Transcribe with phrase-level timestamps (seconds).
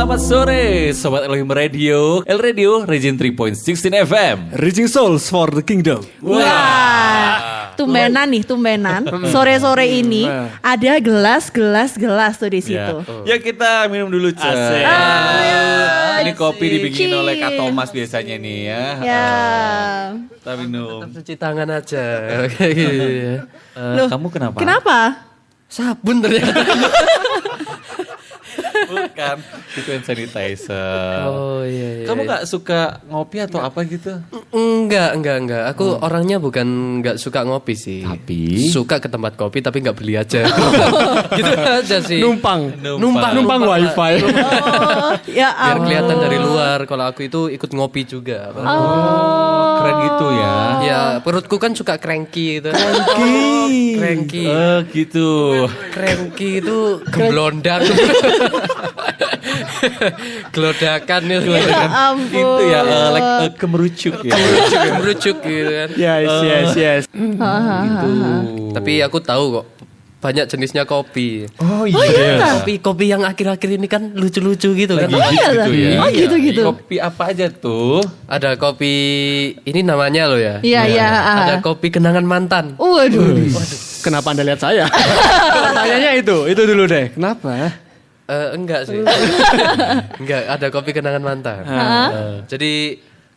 [0.00, 0.64] Selamat sore
[0.96, 6.00] Sobat Elohim Radio El Radio Region 3.16 FM Reaching souls for the kingdom.
[6.24, 9.04] Wah, tumbenan nih, tumbenan.
[9.28, 10.24] Sore-sore ini
[10.64, 13.04] ada gelas-gelas gelas tuh di situ.
[13.28, 14.84] Ya kita minum dulu Cek Asik.
[14.88, 19.28] Ah, Ini kopi dibikin oleh Kak Thomas biasanya nih ya Ya.
[20.16, 22.04] Kita minum Cuci tangan aja.
[22.48, 23.44] Ya.
[24.00, 24.56] Loh, Kamu kenapa?
[24.56, 25.28] Kenapa?
[25.68, 26.56] Sabun ternyata.
[28.90, 29.36] Bukan
[29.78, 32.06] Itu hand sanitizer Oh iya iya.
[32.10, 34.18] Kamu gak suka ngopi atau apa gitu?
[34.50, 35.62] Enggak, enggak, enggak.
[35.72, 38.02] Aku orangnya bukan enggak suka ngopi sih.
[38.02, 38.66] Tapi?
[38.70, 40.42] suka ke tempat kopi tapi enggak beli aja.
[41.38, 42.18] gitu aja sih.
[42.18, 42.74] Numpang.
[42.98, 44.12] Numpang, Numpang wifi.
[44.80, 48.50] Oh, ya Biar kelihatan dari luar kalau aku itu ikut ngopi juga.
[48.54, 52.70] Oh, keren gitu ya Ya, perutku kan suka cranky gitu.
[52.72, 53.96] Cranky.
[53.96, 54.44] cranky.
[54.48, 55.28] Oh gitu
[55.92, 57.84] Cranky itu gemblondang.
[60.54, 61.50] Gelodakan itu.
[61.52, 62.40] Ya ampun.
[62.40, 64.34] Itu ya eh, like eh, kemerucuk ya
[65.00, 65.88] Merucuk gitu kan.
[65.96, 67.02] Yes, yes, yes.
[67.10, 68.10] Gitu
[68.76, 69.66] Tapi aku tahu kok
[70.20, 71.48] banyak jenisnya kopi.
[71.56, 72.60] Oh Oh iya.
[72.60, 75.08] Kopi kopi yang akhir-akhir ini kan lucu-lucu gitu kan.
[75.08, 75.48] Oh iya.
[75.48, 76.62] gitu ya Oh gitu-gitu.
[76.68, 78.04] Kopi apa aja tuh?
[78.28, 78.92] Ada kopi
[79.64, 80.60] ini namanya loh ya.
[80.60, 81.08] Iya, iya.
[81.08, 81.38] ah.
[81.48, 82.76] Ada kopi kenangan mantan.
[82.76, 83.48] Waduh.
[84.04, 84.84] Kenapa anda lihat saya?
[85.64, 87.16] Pertanyaannya itu, itu dulu deh.
[87.16, 87.72] Kenapa?
[88.30, 89.02] Eh, enggak sih.
[90.22, 91.66] enggak, ada kopi kenangan mantan.
[91.66, 92.72] Eh, jadi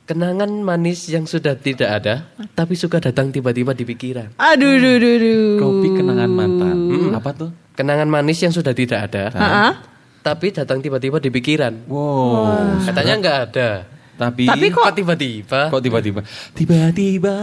[0.05, 4.37] kenangan manis yang sudah tidak ada tapi suka datang tiba-tiba di pikiran.
[4.37, 5.45] Aduh, duh, duh, duh.
[5.57, 6.75] Kopi kenangan mantan.
[7.15, 7.49] Apa tuh?
[7.73, 9.73] Kenangan manis yang sudah tidak ada Ah,
[10.21, 11.89] tapi datang tiba-tiba di pikiran.
[11.89, 12.85] Wow.
[12.85, 13.69] Katanya enggak ada.
[14.13, 15.73] Tapi, Tapi kok- tiba-tiba?
[15.73, 16.21] kok tiba-tiba
[16.53, 17.35] tiba-tiba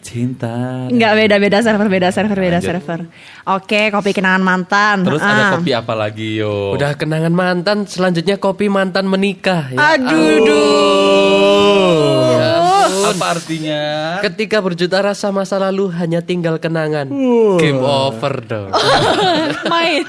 [0.00, 0.88] cinta.
[0.88, 3.00] Enggak beda-beda server, beda server, beda server.
[3.46, 5.04] Oke, kopi kenangan mantan.
[5.04, 5.28] Terus Ah.
[5.28, 6.72] ada kopi apa lagi yo?
[6.72, 9.68] Udah kenangan mantan, selanjutnya kopi mantan menikah.
[9.68, 12.32] Ya Aduh, duh.
[12.32, 13.04] Ya ampun.
[13.10, 13.80] Apa artinya?
[14.20, 17.08] Ketika berjuta rasa masa lalu hanya tinggal kenangan.
[17.56, 18.72] Game over dong.
[19.72, 20.04] main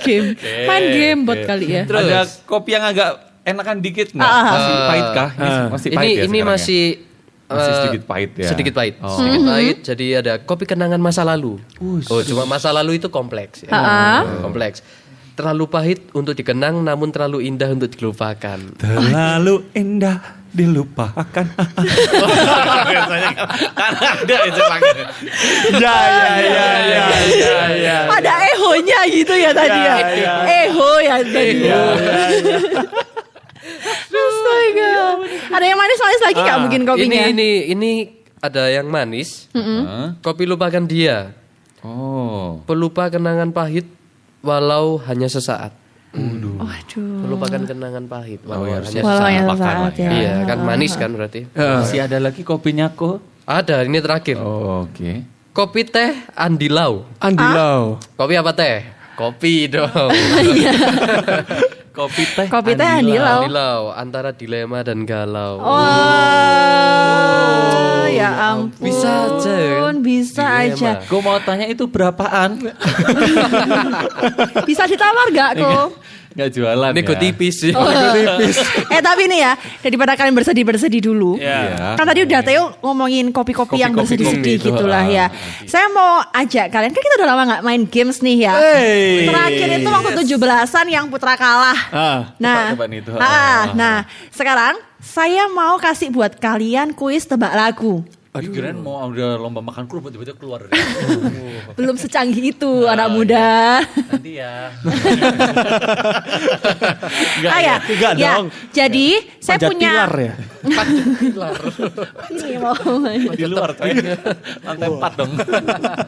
[0.00, 2.02] game main game buat kali ya Terus.
[2.02, 4.24] Ada kopi yang agak enakan dikit nggak?
[4.26, 4.52] Ah, ah.
[4.52, 5.30] Masih pahit kah?
[5.30, 5.66] Ini Ah.
[5.68, 6.44] masih ini pahit ya ini ya?
[6.44, 6.82] masih
[7.44, 8.48] Masih eh, sedikit pahit ya?
[8.48, 8.94] Sedikit pahit.
[9.04, 9.20] Oh.
[9.20, 9.76] Sedikit pahit.
[9.84, 11.60] Jadi ada kopi kenangan masa lalu.
[12.08, 13.70] Oh, cuma masa lalu itu kompleks ya.
[14.40, 14.80] Kompleks.
[15.34, 18.58] Terlalu pahit untuk dikenang namun terlalu indah untuk dilupakan.
[18.80, 21.46] Terlalu indah dilupakan.
[22.88, 23.92] Biasanya kan kan
[24.24, 24.62] ada itu.
[25.74, 27.96] Ya, ya, ya, ya, ya, ya.
[28.08, 29.96] ada ehonya gitu ya tadi ya,
[30.64, 31.82] eho ya tadi ya
[33.84, 34.92] Astaga.
[35.52, 37.22] Ada yang manis-manis lagi nggak mungkin kopinya?
[37.24, 37.90] Ini ini ini
[38.40, 39.48] ada yang manis.
[39.52, 40.16] Hah?
[40.20, 41.32] Kopi lupakan dia.
[41.84, 42.64] Oh.
[42.64, 43.84] Pelupa kenangan pahit
[44.40, 45.72] walau hanya sesaat.
[46.14, 47.26] Waduh.
[47.26, 49.92] Melupakan kenangan pahit walau ya, hanya harusnya Walau sesaat.
[49.98, 50.10] ya.
[50.14, 51.50] Iya, kan manis kan berarti.
[51.52, 53.18] Masih ada lagi kopinya kok.
[53.44, 54.40] Ada, ini terakhir.
[54.40, 55.12] Oh, oke.
[55.52, 57.04] Kopi teh Andilau.
[57.20, 58.00] Andi Lau.
[58.16, 58.82] Kopi apa teh?
[59.14, 60.10] Kopi dong.
[61.94, 62.50] Kopi teh.
[62.50, 63.46] Kopi teh Andilau.
[63.46, 65.62] Andilau antara dilema dan galau.
[65.62, 65.78] Oh,
[68.24, 68.84] ya ampun.
[68.84, 69.94] Bisa aja kan?
[70.00, 70.64] Bisa Dilema.
[70.72, 70.90] aja.
[71.04, 72.50] Gue mau tanya itu berapaan?
[74.68, 75.88] Bisa ditawar gak kok?
[76.34, 77.06] Nggak jualan Ini ya?
[77.06, 77.70] gue tipis sih.
[78.90, 79.52] eh tapi nih ya,
[79.86, 81.38] daripada kalian bersedih-bersedih dulu.
[81.38, 81.94] Iya.
[81.94, 85.26] Kan tadi udah Theo ngomongin kopi-kopi yang bersedih-sedih itu, gitulah ah, ya.
[85.70, 88.54] Saya mau ajak kalian, kan kita udah lama nggak main games nih ya.
[88.58, 89.30] Hey.
[89.30, 91.78] Terakhir itu waktu 17-an yang putra kalah.
[91.94, 92.20] Ah.
[92.42, 93.14] Nah, itu.
[93.14, 94.02] ah, nah
[94.34, 94.74] sekarang
[95.04, 98.00] saya mau kasih buat kalian kuis tebak lagu.
[98.34, 98.50] Aduh.
[98.50, 100.66] Kirain mau udah lomba makan kerupuk tiba-tiba keluar.
[101.78, 103.78] Belum secanggih itu anak muda.
[103.86, 104.74] Nanti ya.
[107.54, 108.32] ah ya, Enggak ya.
[108.34, 108.50] dong.
[108.74, 110.34] Jadi saya Panjat punya pilar ya.
[112.34, 112.74] Ini mau.
[113.38, 114.02] Di luar coy.
[114.66, 115.30] Lantai empat dong.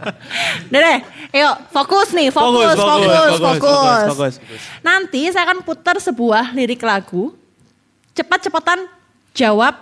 [0.75, 0.99] Deh,
[1.31, 4.35] ayo fokus nih, fokus, fokus, fokus, fokus, fokus, fokus.
[4.83, 7.46] Nanti saya akan putar sebuah lirik lagu.
[8.17, 8.89] Cepat-cepatan
[9.31, 9.77] jawab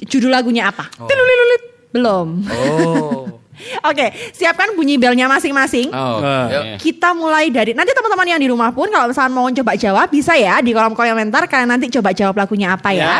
[0.00, 0.86] judul lagunya apa.
[0.94, 1.62] Tilulilulit.
[1.90, 2.28] Belum.
[2.46, 3.42] Oh.
[3.90, 5.92] Oke, siapkan bunyi belnya masing-masing.
[5.92, 6.48] Oh, Ah.
[6.48, 6.80] oke.
[6.80, 10.32] Kita mulai dari nanti teman-teman yang di rumah pun kalau misalnya mau coba jawab bisa
[10.32, 13.04] ya di kolom komentar kalian nanti coba jawab lagunya apa ya.
[13.04, 13.18] Ya.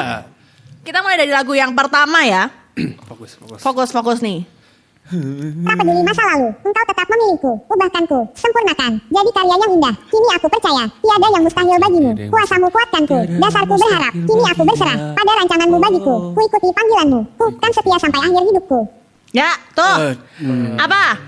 [0.81, 2.49] Kita mulai dari lagu yang pertama ya.
[3.05, 3.61] Fokus, fokus.
[3.61, 4.49] Fokus fokus nih.
[5.11, 9.95] Tak peduli masa lalu, engkau tetap memilihku, ubahkanku, sempurnakan, jadi karya yang indah.
[10.07, 12.11] Kini aku percaya, tiada yang mustahil bagimu.
[12.31, 16.15] Kuasamu kuatkanku, dasarku berharap, kini aku berserah pada rancanganmu bagiku.
[16.31, 18.81] Ku ikuti panggilanmu, ku kan setia sampai akhir hidupku.
[19.31, 19.97] Ya, tuh.
[20.11, 20.15] Eh,
[20.79, 21.19] Apa?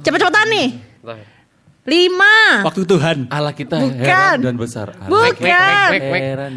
[0.00, 0.68] Cepet-cepetan nih.
[1.86, 2.66] Lima.
[2.66, 3.30] Waktu Tuhan.
[3.30, 3.94] Allah kita Bukan.
[3.94, 4.90] heran dan besar.
[4.98, 5.88] Allah Bukan.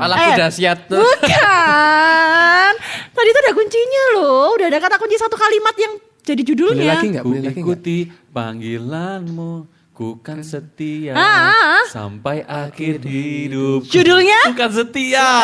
[0.01, 0.79] Alatku Eh, dahsyat.
[0.89, 2.71] Bukan.
[3.13, 4.57] Tadi tuh ada kuncinya loh.
[4.57, 5.93] Udah ada kata kunci satu kalimat yang
[6.29, 6.93] jadi judulnya.
[6.93, 7.23] lagi nggak?
[7.23, 7.97] Ku ikuti
[8.29, 9.53] panggilanmu,
[9.91, 11.83] ku kan setia Ah, ah, ah.
[11.87, 13.83] sampai akhir hidup.
[13.85, 14.53] Judulnya?
[14.53, 15.27] Bukan setia.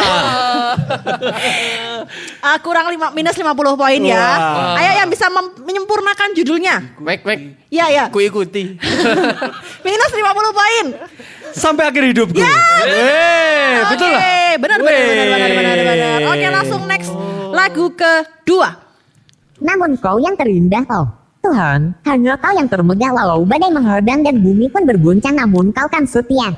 [2.40, 4.26] Ah, kurang lima, minus 50 poin ya.
[4.78, 6.94] Ayo yang bisa mem- menyempurnakan judulnya.
[7.02, 7.40] Wek, wek.
[7.68, 8.04] Iya, ya.
[8.08, 8.78] Ku ikuti.
[9.86, 10.22] Minus 50
[10.54, 10.86] poin.
[11.50, 12.38] Sampai akhir hidupku.
[12.38, 14.22] Eh, betul lah.
[14.22, 16.20] Oke, benar benar benar benar benar benar.
[16.30, 17.10] Oke, langsung next
[17.52, 18.85] lagu kedua.
[19.66, 21.10] Namun kau yang terindah kau.
[21.42, 26.06] Tuhan, hanya kau yang termegah walau badai menghadang dan bumi pun berguncang namun kau kan
[26.06, 26.54] setia.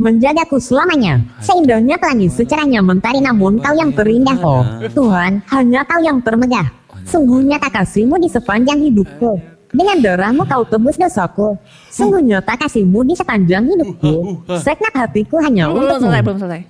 [0.00, 1.20] Menjagaku selamanya.
[1.38, 4.62] Seindahnya pelangi secerahnya mentari namun kau yang terindah kau.
[4.90, 6.66] Tuhan, hanya kau yang termegah.
[7.06, 9.38] Sungguh nyata kasihmu di sepanjang hidupku.
[9.70, 11.54] Dengan darahmu kau tebus dosaku.
[11.90, 14.40] Sungguh nyata kasihmu di sepanjang hidupku.
[14.64, 16.22] Segenap hatiku hanya Belum selesai, untukmu.
[16.26, 16.62] belum selesai.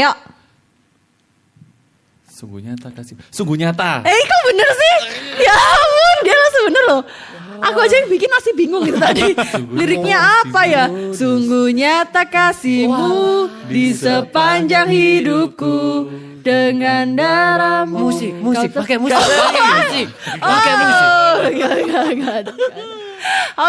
[0.00, 0.16] Yuk.
[2.40, 3.20] Sungguh nyata kasih.
[3.28, 4.00] Sungguh nyata.
[4.00, 4.96] Eh, kok bener sih?
[5.44, 7.02] Ya ampun, dia langsung bener loh.
[7.60, 9.36] Aku aja yang bikin masih bingung gitu tadi.
[9.76, 10.84] Liriknya apa ya?
[11.12, 16.08] Sungguh nyata kasihmu di sepanjang hidupku
[16.40, 18.08] dengan darahmu.
[18.08, 19.20] Musik, musik, pakai musik.
[19.20, 20.06] Pakai musik.
[20.40, 21.04] Pakai musik.
[21.04, 22.42] Oh, enggak, enggak, enggak.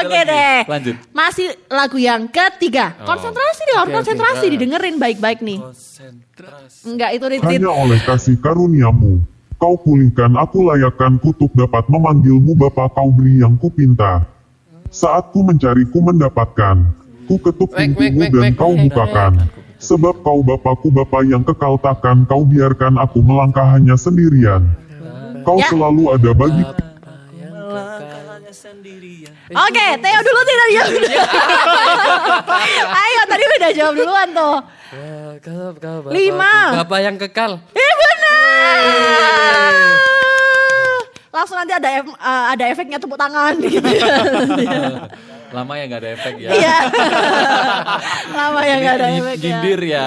[0.01, 0.59] Oke deh.
[0.65, 0.95] Lanjut.
[1.11, 2.95] Masih lagu yang ketiga.
[3.03, 5.59] Konsentrasi deh, harus konsentrasi didengerin baik-baik nih.
[5.59, 6.81] Konsentrasi.
[6.87, 7.59] Enggak itu retreat.
[7.59, 9.21] Hanya oleh kasih karuniamu,
[9.59, 14.25] kau pulihkan aku layakkan kutuk dapat memanggilmu Bapa kau beri yang kupinta.
[14.91, 16.83] Saat ku mencari ku mendapatkan,
[17.27, 18.59] ku ketuk pintumu wek, dan wek.
[18.59, 19.33] kau bukakan.
[19.81, 24.67] Sebab kau Bapakku Bapa yang kekal takkan kau biarkan aku melangkah hanya sendirian.
[25.41, 25.73] Kau Ya.
[25.73, 26.61] selalu ada bagi
[29.51, 31.07] Oke, Teo dulu tidak jawab dulu.
[32.91, 34.55] Ayo, tadi udah jawab duluan tuh.
[34.91, 36.11] Ya, Bapak.
[36.11, 36.53] Lima.
[36.83, 37.51] Bapak yang kekal.
[37.71, 38.79] Eh benar.
[41.31, 42.03] Langsung nanti ada eh,
[42.51, 43.79] ada efeknya tepuk tangan gitu.
[45.51, 46.49] Lama ya nggak ada efek ya.
[46.55, 46.77] Iya.
[48.39, 49.43] Lama ya nggak ada Nyindir- efeknya.
[49.59, 50.05] Nyindir ya.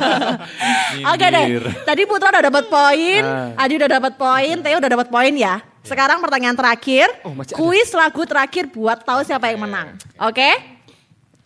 [1.14, 1.46] Oke deh.
[1.86, 3.22] Tadi Putra udah dapat poin,
[3.54, 5.62] Adi udah dapat poin, Teo udah dapat poin ya.
[5.86, 7.54] Sekarang pertanyaan terakhir, ada.
[7.54, 9.94] kuis lagu terakhir buat tahu siapa yang menang.
[10.18, 10.50] Oke?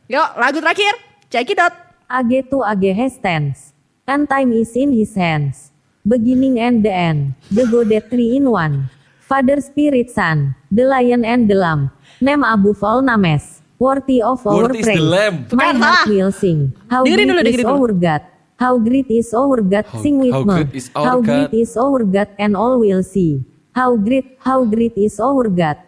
[0.09, 0.97] Yuk, lagu terakhir.
[1.29, 1.75] Cekidot.
[2.11, 3.71] Age to Age has tense.
[4.09, 5.71] And time is in his hands.
[6.03, 7.39] Beginning and the end.
[7.53, 8.89] The Godhead three in one.
[9.23, 10.59] Father Spirit Son.
[10.73, 11.95] The Lion and the Lamb.
[12.19, 13.63] Name above all names.
[13.79, 15.09] Worthy of our Worthy is the praise.
[15.09, 15.37] Lamb.
[15.57, 16.75] My heart will sing.
[16.91, 17.71] How Dengerin great dulu, is dulu.
[17.73, 18.23] our God.
[18.61, 19.85] How great is our God.
[19.89, 20.53] How- Sing with how me.
[20.61, 21.25] great is our How God.
[21.25, 23.41] great is our God and all will see.
[23.73, 25.79] How great, how great is our God.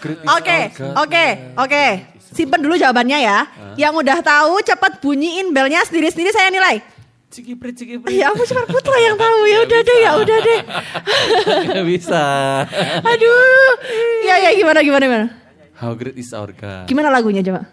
[0.00, 0.58] Great is Oke,
[0.96, 1.24] oke,
[1.60, 1.84] oke.
[2.32, 3.38] Simpen dulu jawabannya ya.
[3.76, 6.80] Yang udah tahu cepat bunyiin belnya sendiri-sendiri saya nilai.
[7.36, 8.16] Cikiprit, cikiprit.
[8.16, 9.44] Ya aku cuma Putra yang tahu.
[9.44, 10.60] Ya udah deh, ya udah deh.
[11.68, 12.22] Nggak bisa.
[13.04, 13.68] Aduh.
[14.24, 15.26] Ya ya gimana gimana gimana.
[15.76, 16.88] How great is our God.
[16.88, 17.68] Gimana lagunya coba?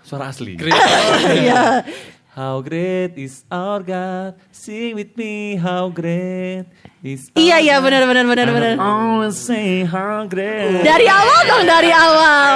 [0.00, 0.56] Suara asli.
[0.56, 1.84] Iya.
[2.32, 4.40] How great is our God.
[4.48, 5.60] Sing with me.
[5.60, 6.64] How great
[7.04, 8.74] is our Iya iya benar benar benar benar.
[8.80, 10.80] always say how great.
[10.80, 12.52] Dari awal dong dari awal.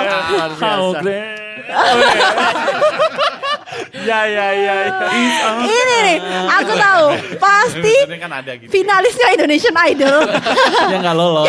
[0.56, 1.36] How great.
[4.04, 4.74] Ya ya ya.
[5.64, 6.18] Ini nih,
[6.50, 7.06] aku tahu
[7.40, 8.70] pasti kan ada gitu.
[8.70, 10.18] finalisnya Indonesian Idol.
[10.92, 11.46] Ya nggak lolos.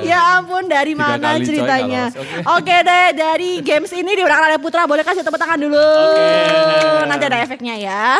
[0.00, 2.02] ya ampun, dari Tiga mana kali, coy, ceritanya?
[2.08, 2.56] lolos.
[2.56, 5.88] Oke deh, dari games ini diulang oleh Putra boleh kasih tepuk tangan dulu.
[7.04, 8.16] Nanti ada efeknya ya.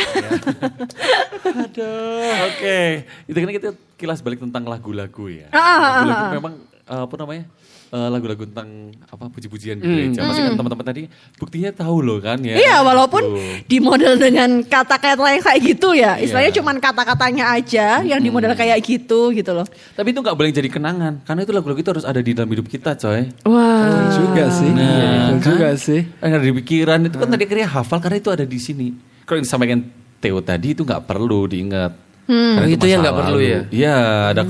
[1.45, 2.81] Aduh, oke.
[3.27, 5.49] Itu kan kita kilas balik tentang lagu-lagu ya.
[5.51, 6.33] Ah, ah, ah, Lagu-lagu ah.
[6.37, 6.53] memang
[6.85, 7.45] eh, apa namanya?
[7.89, 8.69] Eh, lagu-lagu tentang
[9.03, 10.21] apa puji-pujian di gereja.
[10.23, 11.03] Masih kan teman-teman tadi
[11.35, 12.53] buktinya tahu loh kan ya.
[12.53, 12.61] Hmm.
[12.61, 13.65] Iya, walaupun Tuh.
[13.65, 16.17] di model dengan kata-kata yang kayak gitu ya.
[16.17, 16.59] Istilahnya Iya.
[16.61, 19.67] cuman kata-katanya aja yang di model kayak gitu gitu loh.
[19.95, 22.67] Tapi itu nggak boleh jadi kenangan karena itu lagu-lagu itu harus ada di dalam hidup
[22.67, 23.29] kita, coy.
[23.45, 24.11] Wah.
[24.11, 24.69] juga sih.
[24.69, 25.41] Nah, Itu kan?
[25.45, 26.01] juga sih.
[26.19, 28.89] Ada di pikiran itu kan tadi akhirnya hafal karena itu ada di sini.
[29.23, 29.81] Kalau yang disampaikan
[30.19, 31.93] Theo tadi itu nggak perlu diingat.
[32.27, 32.55] Hmm.
[32.59, 33.61] Karena Oh, itu yang nggak perlu ya?
[33.71, 33.97] Iya,
[34.35, 34.43] ada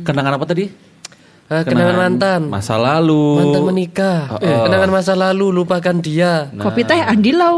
[0.00, 0.87] kenangan apa tadi?
[1.48, 2.40] Ah, kenangan mantan.
[2.52, 3.40] Masa lalu.
[3.40, 4.36] Mantan menikah.
[4.36, 4.68] Oh, Eh, oh.
[4.68, 6.52] Kenangan masa lalu, lupakan dia.
[6.52, 7.56] Kopi teh Andi Lau.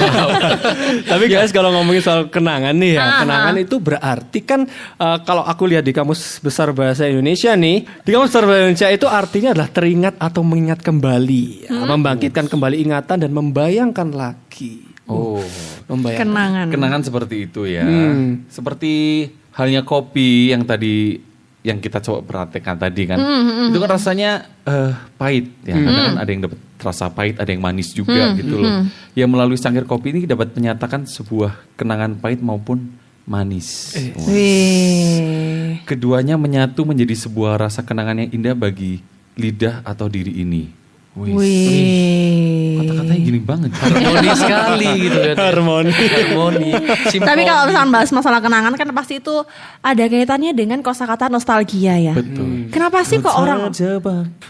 [1.10, 5.42] Tapi guys kalau ngomongin soal kenangan nih ya, Ah, kenangan itu berarti kan eh, kalau
[5.42, 9.50] aku lihat di kamus besar bahasa Indonesia nih, di kamus besar bahasa Indonesia itu artinya
[9.50, 14.86] adalah teringat atau mengingat kembali, ya, membangkitkan kembali ingatan dan membayangkan lagi.
[15.10, 15.42] Oh.
[15.90, 16.22] Membayangkan.
[16.22, 16.66] Kenangan.
[16.70, 17.82] Kenangan seperti itu ya.
[17.84, 18.46] Hmm.
[18.48, 21.18] Seperti halnya kopi yang tadi
[21.64, 25.74] yang kita coba perhatikan tadi kan, Hmm, itu kan rasanya eh, pahit ya.
[25.74, 28.84] Kadang kan ada yang dapat rasa pahit, ada yang manis juga Hmm, gitu loh.
[29.16, 32.92] Ya melalui cangkir kopi ini dapat menyatakan sebuah kenangan pahit maupun
[33.24, 33.96] manis.
[33.96, 34.12] Eh.
[34.28, 35.80] Wih.
[35.88, 39.00] Keduanya menyatu menjadi sebuah rasa kenangan yang indah bagi
[39.34, 40.83] lidah atau diri ini.
[41.14, 41.30] Wih.
[41.30, 42.74] Wih.
[42.82, 43.70] Kata-katanya gini banget.
[43.82, 45.36] Harmoni sekali gitu kan.
[45.38, 45.90] Harmoni.
[45.94, 46.70] Harmoni.
[47.06, 47.28] Simfoni.
[47.30, 49.34] Tapi kalau misalnya bahas masalah kenangan kan pasti itu
[49.78, 52.14] ada kaitannya dengan kosakata nostalgia ya.
[52.18, 52.66] Betul.
[52.74, 53.70] Kenapa sih kok orang.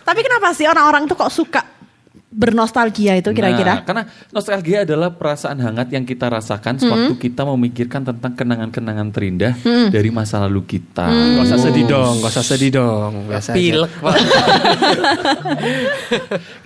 [0.00, 1.74] Tapi kenapa sih orang-orang tuh kok suka
[2.35, 3.81] bernostalgia itu kira-kira?
[3.81, 4.03] Nah, karena
[4.35, 9.55] nostalgia adalah perasaan hangat yang kita rasakan sewaktu kita memikirkan tentang kenangan-kenangan terindah
[9.95, 11.07] dari masa lalu kita.
[11.07, 13.12] Gak usah sedih dong, gak usah sedih dong.
[13.31, 13.57] Biasa aja.
[13.57, 13.93] pilek.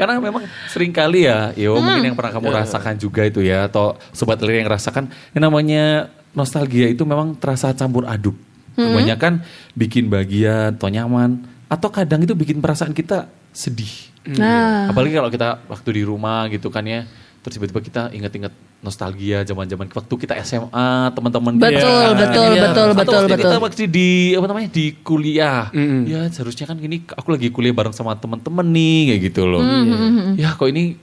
[0.01, 4.01] Karena memang sering kali ya, yo mungkin yang pernah kamu rasakan juga itu ya, atau
[4.17, 8.35] sobat lirik yang rasakan, yang namanya nostalgia itu memang terasa campur aduk.
[8.79, 9.43] Kebanyakan
[9.75, 13.91] bikin bahagia atau nyaman, atau kadang itu bikin perasaan kita sedih.
[14.31, 17.09] Nah, Apalagi kalau kita waktu di rumah gitu kan ya,
[17.39, 22.15] terus tiba-tiba kita inget-inget nostalgia zaman-zaman waktu kita SMA, teman-teman betul, kita.
[22.15, 22.63] betul, Iya.
[22.63, 23.39] betul, Atau betul, betul.
[23.41, 25.73] Kita waktu di apa namanya di kuliah,
[26.05, 29.61] ya seharusnya kan gini aku lagi kuliah bareng sama teman-teman nih kayak gitu loh.
[29.61, 30.95] Hmm, Ya kok ini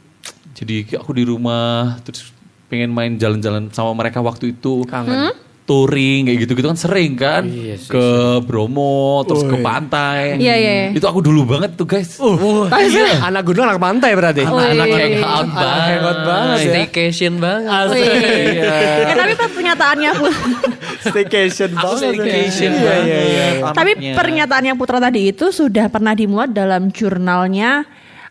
[0.54, 2.32] jadi aku di rumah terus
[2.66, 4.86] pengen main jalan-jalan sama mereka waktu itu.
[4.86, 5.34] Kangen.
[5.66, 8.06] Touring kayak gitu-gitu kan sering kan Iya sih, ke
[8.40, 10.38] Bromo terus ke pantai.
[10.38, 10.88] Iya, iya, iya.
[10.94, 12.16] Itu aku dulu banget tuh guys.
[12.16, 13.18] Uh, iya.
[13.20, 14.46] anak gunung anak pantai berarti.
[14.46, 15.18] Anak Wih.
[15.18, 15.90] hangout banget.
[15.90, 16.70] hangout banget ya.
[16.70, 17.86] Staycation banget.
[17.90, 18.06] Wih.
[18.06, 18.74] Iya.
[19.10, 20.40] Eh, tapi pernyataannya Put-
[21.04, 22.02] Staycation Aku banget.
[22.14, 23.06] staycation Iya, banget.
[23.08, 23.46] iya, iya.
[23.74, 24.14] tapi Anaknya.
[24.14, 27.82] pernyataannya Putra tadi itu sudah pernah dimuat dalam jurnalnya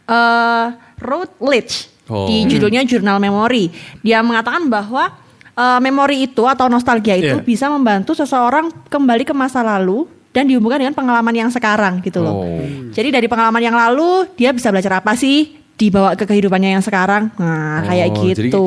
[0.05, 2.29] eh Routledge Oh.
[2.29, 3.73] di judulnya Jurnal Memori.
[3.99, 5.09] Dia mengatakan bahwa
[5.54, 7.42] eh, memori itu atau nostalgia itu Iya.
[7.42, 12.42] bisa membantu seseorang kembali ke masa lalu dan dihubungkan dengan pengalaman yang sekarang gitu loh.
[12.42, 12.58] Oh.
[12.90, 17.30] Jadi dari pengalaman yang lalu dia bisa belajar apa sih dibawa ke kehidupannya yang sekarang.
[17.34, 18.66] Nah, kayak Oh, jadi- gitu.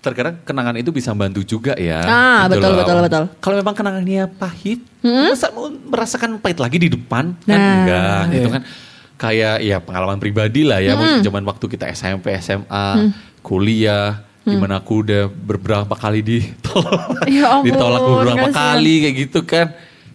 [0.00, 2.00] terkadang kenangan itu bisa membantu juga ya.
[2.00, 2.78] Ah, Gitu betul, loh.
[2.80, 3.24] betul, betul.
[3.36, 7.36] Kalau memang kenangannya pahit, masa mau merasakan pahit lagi di depan?
[7.44, 7.72] Kan Nah.
[7.84, 8.62] enggak, gitu kan.
[9.16, 14.74] Kayak ya pengalaman pribadi lah ya, mungkin zaman waktu kita SMP, SMA, kuliah, di mana
[14.76, 18.54] aku udah beberapa kali ditolak, Ya ampun, ditolak beberapa kasihan.
[18.74, 19.66] kali kayak gitu kan.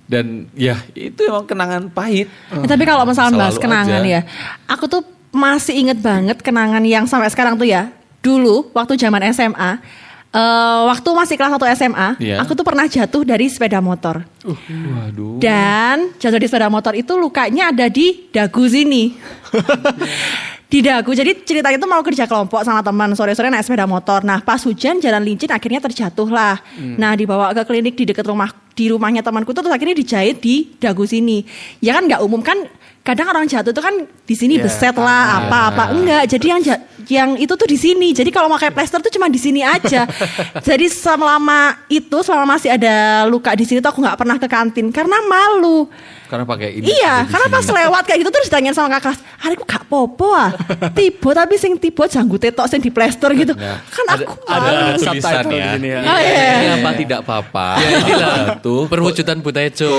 [0.06, 2.30] Dan ya itu emang kenangan pahit.
[2.51, 4.12] Ya, tapi kalau misalnya bahas Selalu kenangan aja.
[4.12, 4.22] ya,
[4.65, 5.01] aku tuh
[5.32, 7.89] masih inget banget kenangan yang sampai sekarang tuh ya.
[8.22, 9.82] Dulu waktu zaman SMA,
[10.30, 12.38] eh, waktu masih kelas 1 SMA, Iya.
[12.38, 14.22] aku tuh pernah jatuh dari sepeda motor.
[14.46, 15.38] Waduh.
[15.38, 19.13] Dan jatuh di sepeda motor itu lukanya ada di dagu sini.
[20.75, 21.15] di dagu.
[21.15, 24.27] Jadi ceritanya tuh mau kerja kelompok sama teman sore-sore naik sepeda motor.
[24.27, 26.60] Nah pas hujan jalan licin akhirnya terjatuh lah.
[27.00, 30.75] Nah dibawa ke klinik di dekat rumah di rumahnya temanku tuh terus akhirnya dijahit di
[30.75, 31.48] dagu sini.
[31.79, 32.67] Ya kan nggak umum kan.
[33.05, 36.25] Kadang orang jatuh tuh kan di sini beset lah apa-apa enggak.
[36.25, 36.60] Jadi yang
[37.09, 38.12] yang itu tuh di sini.
[38.12, 40.07] Jadi kalau pakai plester tuh cuma di sini aja.
[40.67, 44.88] Jadi selama itu selama masih ada luka di sini tuh aku nggak pernah ke kantin
[44.89, 45.89] karena malu.
[46.25, 46.89] Karena pakai ini.
[46.89, 50.33] Iya, ada karena pas lewat kayak gitu terus ditanyain sama kakak kelas, "Arek gak popo
[50.33, 50.50] ah."
[50.97, 53.53] Tiba tapi sing tiba janggut tok sing di plester gitu.
[53.53, 54.81] Nah, kan ada, aku ada malu.
[54.97, 55.53] tulisan Subtitle ya.
[55.53, 56.00] di sini ya.
[56.01, 56.50] Oh, iya.
[56.50, 57.67] Ini apa tidak apa-apa.
[57.85, 58.35] Ya inilah
[58.65, 58.89] Tuh.
[58.89, 59.91] perwujudan Butejo.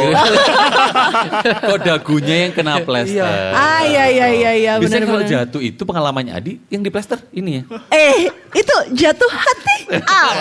[1.71, 3.55] Kok dagunya yang kena plester.
[3.55, 4.83] Ah iya iya iya iya benar.
[4.91, 7.63] Biasanya kalau jatuh itu pengalamannya Adi yang di plester ini ya.
[7.93, 10.01] Eh, itu jatuh hati.
[10.01, 10.33] Au,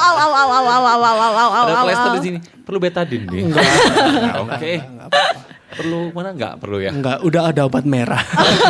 [0.00, 2.38] au, au, au, au, au, au, au, au, au, au, Ada plester di sini.
[2.64, 3.40] Perlu betadin nih.
[3.44, 3.68] Enggak.
[4.48, 4.72] Oke.
[5.76, 6.90] Perlu mana enggak perlu ya?
[6.90, 8.24] Enggak, udah ada obat merah.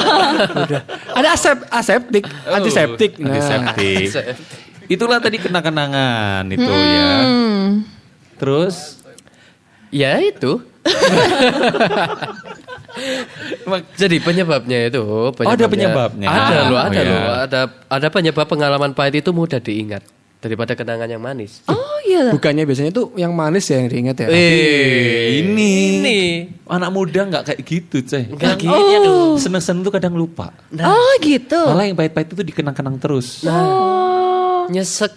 [0.67, 0.83] udah.
[1.15, 3.23] Ada asep, aseptik, Oh, antiseptik.
[3.23, 3.39] Nah.
[3.39, 4.91] Antiseptik.
[4.91, 7.11] Itulah tadi kenang-kenangan itu ya.
[7.23, 7.87] Hmm.
[8.43, 9.00] Terus
[9.91, 10.63] ya itu.
[13.95, 15.03] Jadi penyebabnya itu.
[15.47, 16.27] ada penyebabnya.
[16.27, 17.07] Ada loh, Oh, ada ya.
[17.07, 17.23] loh.
[17.47, 20.03] Ada ada penyebab pengalaman pahit itu mudah diingat
[20.41, 21.61] daripada kenangan yang manis.
[21.69, 22.33] Oh iya.
[22.33, 24.27] Bukannya biasanya tuh yang manis ya yang diingat ya.
[24.33, 25.73] Eh, ini.
[26.01, 26.19] Ini.
[26.67, 28.25] Anak muda nggak kayak gitu, Ceh.
[28.27, 29.37] Enggak Kan gitu.
[29.37, 30.51] Seneng-seneng tuh kadang lupa.
[30.81, 31.61] Oh gitu.
[31.71, 33.45] Malah yang pahit-pahit itu dikenang-kenang terus.
[33.45, 34.67] Oh.
[34.73, 35.13] Nyesek.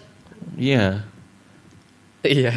[0.59, 1.07] Iya.
[2.23, 2.55] Iya.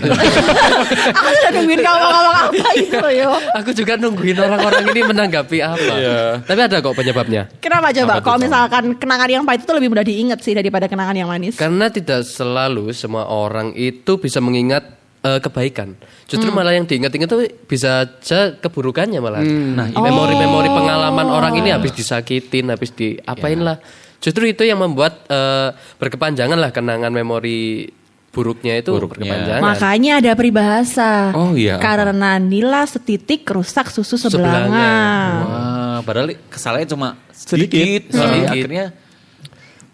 [1.19, 3.31] Aku udah nungguin kamu ngomong apa gitu loh yo.
[3.51, 5.93] Aku juga nungguin orang-orang ini menanggapi apa.
[5.99, 6.19] Iya.
[6.47, 7.51] Tapi ada kok penyebabnya.
[7.59, 8.23] Kenapa coba?
[8.23, 11.59] Kalau misalkan kenangan yang pahit itu lebih mudah diingat sih daripada kenangan yang manis.
[11.59, 14.87] Karena tidak selalu semua orang itu bisa mengingat
[15.27, 15.99] eh, kebaikan.
[16.31, 16.63] Justru Hmm.
[16.63, 19.43] malah yang diingat-ingat itu bisa aja keburukannya malah.
[19.43, 20.03] Nah, Oh.
[20.07, 23.75] memori-memori pengalaman orang ini habis disakitin, habis diapain Ya.
[23.75, 23.77] lah.
[24.23, 27.91] Justru itu yang membuat eh, berkepanjangan lah kenangan memori
[28.37, 29.33] buruknya itu Buruknya.
[29.33, 29.63] berkepanjangan.
[29.65, 31.33] Makanya ada peribahasa.
[31.33, 31.81] Oh, iya?
[31.81, 34.69] Karena nila setitik rusak susu Sebelangan.
[34.69, 35.33] sebelangan.
[35.43, 38.03] Wah, padahal kesalahnya cuma sedikit, Sedikit.
[38.13, 38.49] tapi Sedikit.
[38.53, 38.85] akhirnya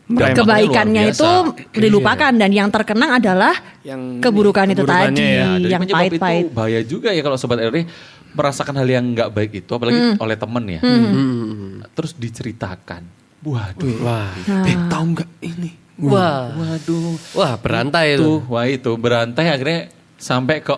[0.04, 1.78] dampaknya Kebaikannya itu biasa.
[1.78, 5.46] dilupakan dan yang terkenang adalah Yang keburukan itu tadi, ya.
[5.56, 6.42] Jadi yang penyebab pahit-pahit.
[6.42, 7.86] itu bahaya juga ya kalau sobat LR
[8.32, 10.16] merasakan hal yang nggak baik itu, apalagi Hmm.
[10.18, 10.80] oleh temen ya.
[11.92, 13.02] Terus diceritakan,
[13.40, 14.32] waduh, Wah,
[14.64, 15.70] Eh, tahu nggak ini?
[16.00, 18.32] Wah, waduh, wah berantai itu, itu.
[18.48, 19.80] wah itu berantai akhirnya
[20.16, 20.74] sampai ke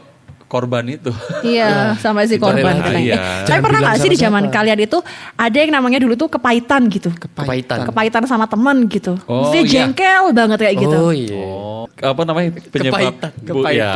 [0.54, 1.11] korban itu.
[1.42, 2.78] Iya, sampai si korban.
[2.94, 3.18] Iya.
[3.18, 4.54] Eh, Tapi Jangan pernah nggak sih di zaman siapa.
[4.54, 4.99] kalian itu
[5.35, 7.11] ada yang namanya dulu tuh kepahitan gitu?
[7.11, 7.90] Kepahitan.
[7.90, 9.18] Kepahitan sama temen gitu.
[9.26, 9.71] Oh, dia iya.
[9.90, 10.97] jengkel banget kayak gitu.
[10.97, 11.35] Oh iya.
[11.35, 13.18] Oh, apa namanya penyebab?
[13.18, 13.30] Kepahitan.
[13.50, 13.94] Bu, ya.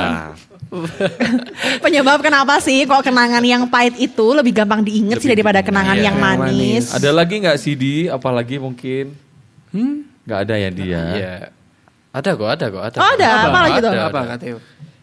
[1.85, 6.13] Penyebab kenapa sih kok kenangan yang pahit itu lebih gampang diinget sih daripada kenangan Iya,
[6.13, 6.93] yang yang manis.
[6.93, 7.95] Ada lagi nggak sih di?
[8.11, 9.17] Apalagi mungkin?
[10.29, 11.03] Nggak ada ya dia.
[11.17, 11.35] Iya.
[12.13, 12.99] Ada kok, ada kok, ada.
[13.01, 13.29] Oh, ada?
[13.49, 13.91] Apa lagi tuh?
[13.91, 14.59] Ada, Apa Theo?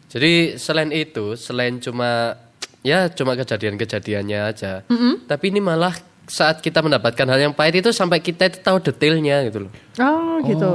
[0.05, 2.37] Jadi selain itu, selain cuma
[2.85, 4.85] ya cuma kejadian-kejadiannya aja,
[5.25, 9.49] tapi ini malah saat kita mendapatkan hal yang pahit itu sampai kita itu tahu detailnya
[9.49, 9.71] gitu loh.
[9.97, 10.71] Oh gitu.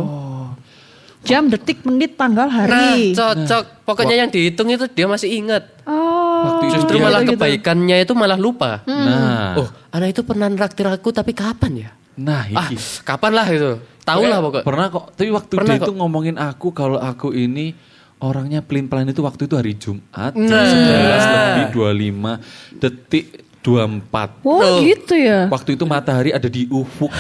[1.21, 3.13] Jam, detik, menit, tanggal, Nah, hari.
[3.13, 3.85] cocok.
[3.85, 5.69] Pokoknya yang dihitung itu dia masih ingat.
[5.85, 6.41] Oh.
[6.41, 7.37] Waktu itu Justru malah gitu.
[7.37, 8.81] kebaikannya itu malah lupa.
[8.89, 11.91] Nah, Oh, anak itu pernah naktir aku tapi kapan ya?
[12.17, 12.69] nah Ah,
[13.01, 13.81] kapan lah itu?
[14.11, 14.63] Tahu lah pokok.
[14.67, 15.05] Pernah kok.
[15.15, 17.73] Tapi waktu Pernah dia itu ngomongin aku kalau aku ini
[18.21, 20.69] orangnya pelin-pelan itu waktu itu hari Jumat jam Nah.
[20.69, 23.27] 11 lebih 25 detik
[23.61, 24.41] 24.
[24.41, 25.45] Oh gitu ya.
[25.47, 27.13] Waktu itu matahari ada di ufuk.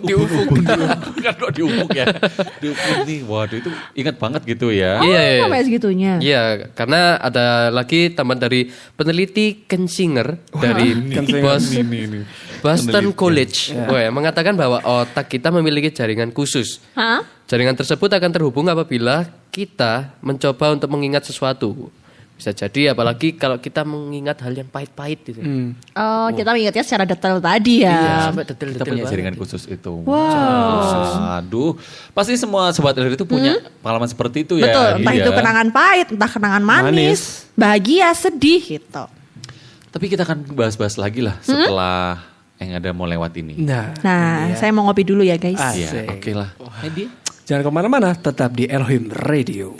[0.00, 0.46] di ufuk.
[1.20, 2.06] kan kok di ufuk ya.
[2.58, 3.20] Di ufuk nih.
[3.24, 5.04] Waduh itu ingat banget gitu ya.
[5.04, 5.42] Iya, iya.
[5.44, 6.12] Sampai segitunya.
[6.18, 10.96] Iya, karena ada lagi tambahan dari peneliti Ken Singer dari
[11.38, 12.20] Bos- Ini, ini.
[12.64, 13.12] Boston Peneliti.
[13.14, 16.80] College Wah, mengatakan bahwa otak kita memiliki jaringan khusus.
[16.96, 17.20] Hah?
[17.44, 21.92] Jaringan tersebut akan terhubung apabila kita mencoba untuk mengingat sesuatu.
[22.34, 25.38] Bisa jadi apalagi kalau kita mengingat hal yang pahit-pahit gitu.
[25.94, 27.94] Oh, kita mengingatnya secara detail tadi ya.
[27.94, 29.12] Iya, sampai Kita detail-detail punya banget.
[29.12, 29.92] jaringan khusus itu.
[30.02, 31.38] Wow.
[31.38, 31.72] Aduh,
[32.10, 34.66] pasti semua sobat LR itu punya pengalaman seperti itu ya.
[34.66, 35.22] Betul, entah Iya.
[35.22, 37.20] itu kenangan pahit, entah kenangan manis, Manis.
[37.54, 39.04] bahagia, sedih gitu.
[39.88, 42.18] Tapi kita akan bahas-bahas lagi lah setelah
[42.56, 43.54] yang ada mau lewat ini.
[43.58, 45.54] Nah, Nah, saya mau ngopi dulu ya guys.
[45.70, 46.18] Iya, Asik.
[46.18, 46.50] oke lah.
[46.82, 47.06] Hendi.
[47.44, 49.78] jangan ke mana-mana, tetap di Elohim Radio.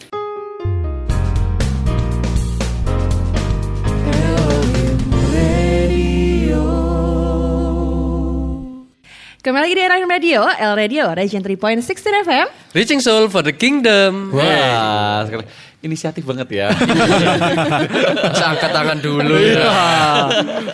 [9.44, 11.84] Kembali lagi di Rahim Radio, L Radio, Region 3.16
[12.24, 12.46] FM.
[12.72, 14.32] Reaching Soul for the Kingdom.
[14.32, 15.44] Wah, sekali.
[15.84, 16.72] inisiatif banget ya.
[18.24, 19.68] Masa angkat tangan dulu ya.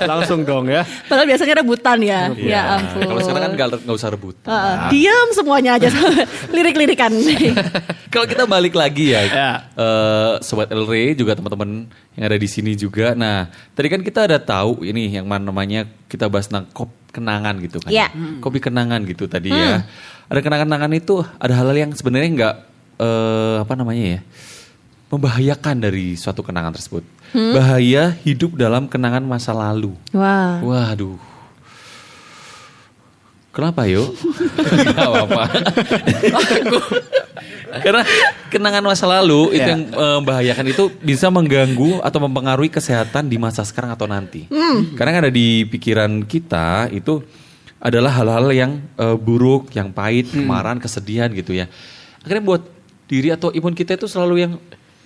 [0.07, 0.87] Langsung dong ya.
[1.11, 2.31] Padahal biasanya rebutan ya.
[2.31, 2.47] Iya.
[2.47, 3.03] Ya ampun.
[3.11, 4.39] Kalau sekarang kan nggak nggak usah rebut.
[4.47, 5.91] Heeh, diam semuanya aja
[6.55, 7.11] lirik-lirikan.
[8.15, 9.51] Kalau kita balik lagi ya, Ya.
[9.75, 13.19] eh, sobat Elre juga teman-teman yang ada di sini juga.
[13.19, 17.59] Nah, tadi kan kita ada tahu ini yang mana namanya kita bahas tentang kop kenangan
[17.61, 17.91] gitu kan.
[17.91, 18.09] Ya.
[18.41, 19.85] Kopi kenangan gitu tadi ya.
[20.31, 22.55] Ada kenangan-kenangan itu ada hal-hal yang sebenarnya nggak
[23.03, 24.21] eh, apa namanya ya
[25.11, 27.03] membahayakan dari suatu kenangan tersebut.
[27.35, 29.95] Bahaya hidup dalam kenangan masa lalu.
[30.15, 30.63] Wah.
[30.63, 31.30] Waduh.
[33.51, 34.15] Kenapa yuk?
[34.95, 35.43] Gak apa-apa.
[37.83, 38.03] Karena
[38.49, 39.75] kenangan masa lalu itu Ya.
[39.75, 44.47] yang eh, membahayakan itu bisa mengganggu atau mempengaruhi kesehatan di masa sekarang atau nanti.
[44.95, 47.23] Karena yang ada di pikiran kita itu
[47.79, 51.67] adalah hal-hal yang eh, buruk, yang pahit, kemarahan, kesedihan gitu ya.
[52.21, 52.63] Akhirnya buat
[53.07, 54.53] diri atau imun kita itu selalu yang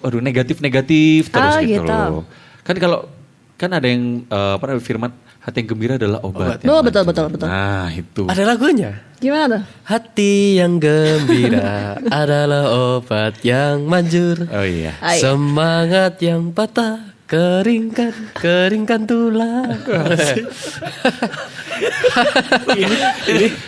[0.00, 1.88] waduh negatif-negatif terus Oh, gitu, gitu.
[1.88, 2.24] loh.
[2.60, 3.08] Kan kalau
[3.56, 5.10] kan ada yang eh, apa namanya firman
[5.44, 6.64] hati yang gembira adalah obat.
[6.64, 7.48] yang Oh, betul, betul, betul.
[7.52, 8.24] Nah, itu.
[8.24, 9.04] Ada lagunya.
[9.20, 9.62] Gimana tuh?
[9.84, 14.48] Hati yang gembira adalah obat yang manjur.
[14.48, 14.96] Oh iya.
[15.04, 15.20] Ay.
[15.20, 19.80] Semangat yang patah keringkan keringkan tulang.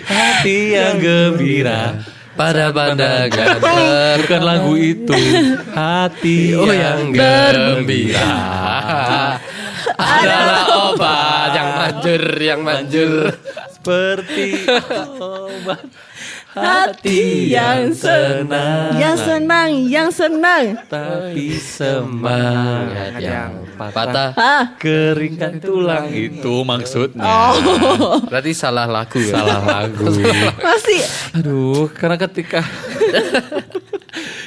[0.09, 2.01] Hati yang gembira.
[2.37, 3.57] Pada pandangan
[4.21, 5.17] Bukan lagu itu.
[5.73, 8.37] Hati Oh yang yang gembira
[9.97, 13.13] adalah obat yang manjur yang manjur
[13.73, 14.67] seperti
[15.21, 15.85] obat.
[16.57, 20.65] Hati yang senang, yang senang, yang senang.
[20.89, 24.33] Tapi semangat yang patah.
[24.33, 27.29] Ah, keringkan tulang itu maksudnya.
[27.29, 28.25] Oh.
[28.25, 29.37] Berarti salah lagu ya.
[29.37, 30.09] Salah lagu.
[30.65, 31.05] masih
[31.37, 32.65] Aduh, karena ketika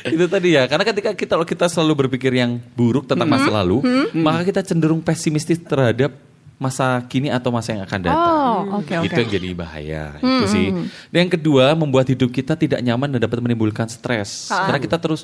[0.15, 3.81] itu tadi ya, karena ketika kita kalau kita selalu berpikir yang buruk tentang masa lalu,
[4.17, 6.13] maka kita cenderung pesimistis terhadap
[6.59, 8.35] masa kini atau masa yang akan datang.
[8.35, 8.91] Oh, oke.
[9.07, 10.03] Itu yang jadi bahaya.
[10.19, 10.75] Itu sih.
[11.07, 14.51] Dan yang kedua, membuat hidup kita tidak nyaman dan dapat menimbulkan stres.
[14.51, 15.23] Karena kita terus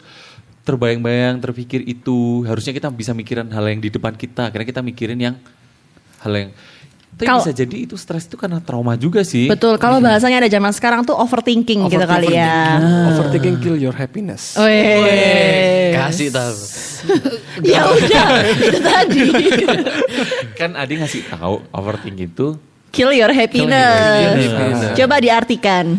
[0.64, 2.48] terbayang-bayang, terpikir itu.
[2.48, 4.48] Harusnya kita bisa mikirin hal yang di depan kita.
[4.48, 5.36] Karena kita mikirin yang
[6.24, 6.50] hal yang
[7.16, 9.48] tapi Kalau- bisa jadi itu stres itu karena trauma juga sih.
[9.48, 12.76] Betul, kalau bahasanya ada zaman sekarang tuh overthinking gitu kali ya.
[13.10, 14.60] Overthinking kill your happiness.
[14.60, 15.96] Weh.
[15.96, 16.56] Kasih tahu.
[17.64, 19.30] Ya udah, itu tadi.
[20.60, 22.58] kan Adi ngasih tahu overthinking itu
[22.90, 24.36] Kill your happiness.
[24.36, 24.98] happiness.
[24.98, 25.96] Coba diartikan.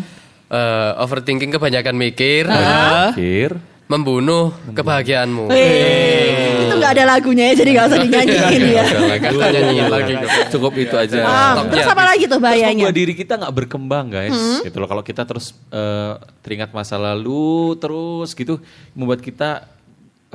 [0.47, 5.47] Eh, overthinking kebanyakan mikir, pikir membunuh kebahagiaanmu.
[5.47, 8.85] Itu nggak ada lagunya ya, jadi nggak usah dinyanyiin ya.
[9.23, 10.13] Kan tak nyanyiin lagi
[10.51, 11.17] cukup itu aja.
[11.23, 12.83] Ah, terus apa lagi tuh Terus bahayanya?
[12.83, 14.87] membuat diri kita nggak berkembang guys, gitu loh.
[14.91, 18.59] Kalau kita terus eh, teringat masa lalu terus gitu,
[18.91, 19.65] membuat kita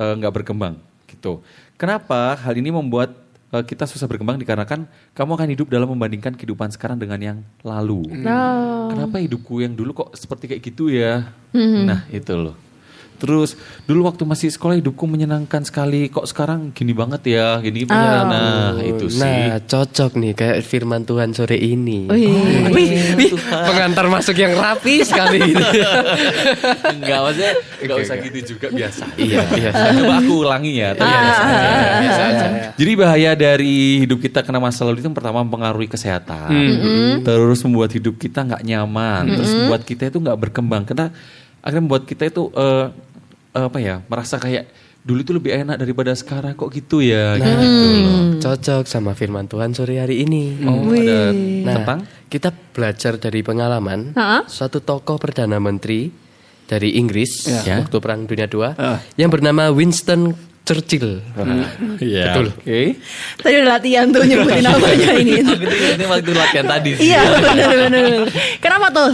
[0.01, 1.45] eh, nggak berkembang gitu.
[1.77, 3.13] Kenapa hal ini membuat
[3.53, 8.01] eh, kita susah berkembang dikarenakan kamu akan hidup dalam membandingkan kehidupan sekarang dengan yang lalu.
[8.25, 8.89] Oh.
[8.89, 11.29] Kenapa hidupku yang dulu kok seperti kayak gitu ya?
[11.53, 12.72] Nah itu loh.
[13.19, 16.07] Terus dulu waktu masih sekolah hidupku menyenangkan sekali.
[16.09, 18.25] Kok sekarang gini banget ya, gini banget.
[18.29, 19.21] Nah itu sih.
[19.21, 22.09] Nah, cocok nih kayak firman Tuhan sore ini.
[22.09, 22.71] Wih.
[22.73, 25.65] Wih, wih, pengantar masuk yang rapi sekali ini.
[26.97, 29.03] Enggak maksudnya enggak usah gitu juga biasa.
[29.19, 29.71] Iya, iya.
[29.71, 30.89] Coba aku ulangi ya.
[30.97, 31.69] Tadi biasa aja.
[31.99, 32.45] Biasa aja.
[32.73, 36.49] Jadi bahaya dari hidup kita kena masa lalu itu yang pertama mempengaruhi kesehatan,
[37.21, 40.83] terus membuat hidup kita nggak nyaman, terus membuat kita itu nggak berkembang.
[40.83, 41.13] Karena
[41.63, 42.85] akhirnya membuat kita itu eh,
[43.51, 44.67] eh, apa ya merasa kayak
[44.99, 47.35] dulu itu lebih enak daripada sekarang kok gitu ya.
[47.35, 48.19] Nah, gitu loh.
[48.39, 50.63] cocok sama firman Tuhan sore hari ini.
[50.63, 54.43] Oh, ada Nah, tentang kita belajar dari pengalaman Ha-ha.
[54.45, 56.07] suatu tokoh perdana menteri
[56.63, 57.79] dari Inggris Ya.
[57.79, 58.63] waktu Perang Dunia II
[59.15, 60.31] yang bernama Winston
[60.63, 61.19] Churchill.
[61.99, 62.31] Iya.
[62.31, 62.47] Betul.
[62.55, 62.81] Oke.
[63.35, 65.43] Tadi udah latihan tuh nyebutin namanya ini.
[65.43, 67.11] Ini waktu latihan tadi sih.
[67.11, 68.31] Iya benar-benar.
[68.63, 69.11] Kenapa tuh?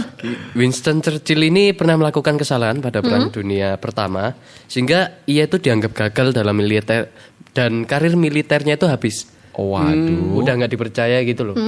[0.54, 4.38] Winston Churchill ini pernah melakukan kesalahan pada Perang Dunia Pertama
[4.70, 7.10] sehingga ia itu dianggap gagal dalam militer
[7.50, 9.26] dan karir militernya itu habis.
[9.58, 10.38] Oh, waduh.
[10.38, 11.58] Udah nggak dipercaya gitu loh.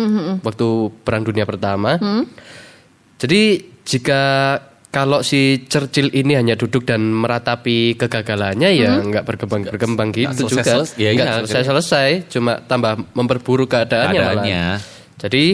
[0.47, 0.67] Waktu
[1.03, 1.99] Perang Dunia Pertama.
[3.19, 4.23] Jadi jika
[4.93, 10.61] kalau si Churchill ini hanya duduk dan meratapi kegagalannya ya nggak berkembang berkembang gitu juga.
[10.61, 11.01] selesai-selesai.
[11.01, 14.13] Ya, nggak iya, selesai selesai, cuma tambah memperburuk keadaannya.
[14.13, 14.29] malah.
[14.37, 14.65] Keadaannya.
[15.17, 15.45] Jadi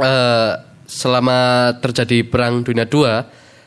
[0.00, 0.52] eh,
[0.88, 1.38] selama
[1.84, 3.04] terjadi Perang Dunia II,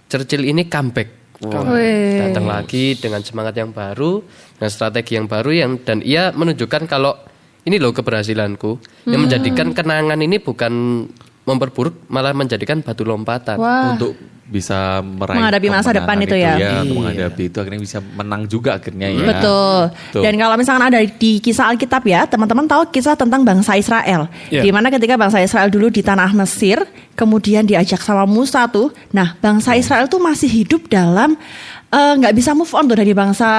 [0.09, 1.37] Churchill ini comeback.
[1.45, 2.25] Wih.
[2.25, 4.25] Datang lagi dengan semangat yang baru,
[4.57, 7.13] dengan strategi yang baru yang dan ia menunjukkan kalau
[7.69, 11.05] ini loh keberhasilanku yang menjadikan kenangan ini bukan
[11.45, 13.61] memperburuk malah menjadikan batu lompatan.
[13.61, 13.93] Wah.
[13.93, 16.53] untuk bisa meraih Menghadapi masa depan itu ya.
[16.53, 16.93] untuk Iya.
[16.93, 19.25] menghadapi itu akhirnya bisa menang juga akhirnya ya.
[19.25, 19.79] Betul.
[20.13, 20.21] Tuh.
[20.21, 24.29] Dan kalau misalkan ada di kisah Alkitab ya, teman-teman tahu kisah tentang bangsa Israel.
[24.53, 24.61] Iya.
[24.61, 26.77] Di mana ketika bangsa Israel dulu di tanah Mesir,
[27.17, 28.93] kemudian diajak sama Musa tuh.
[29.09, 31.33] Nah, bangsa Israel tuh masih hidup dalam
[31.91, 33.49] eh, nggak bisa move on tuh dari bangsa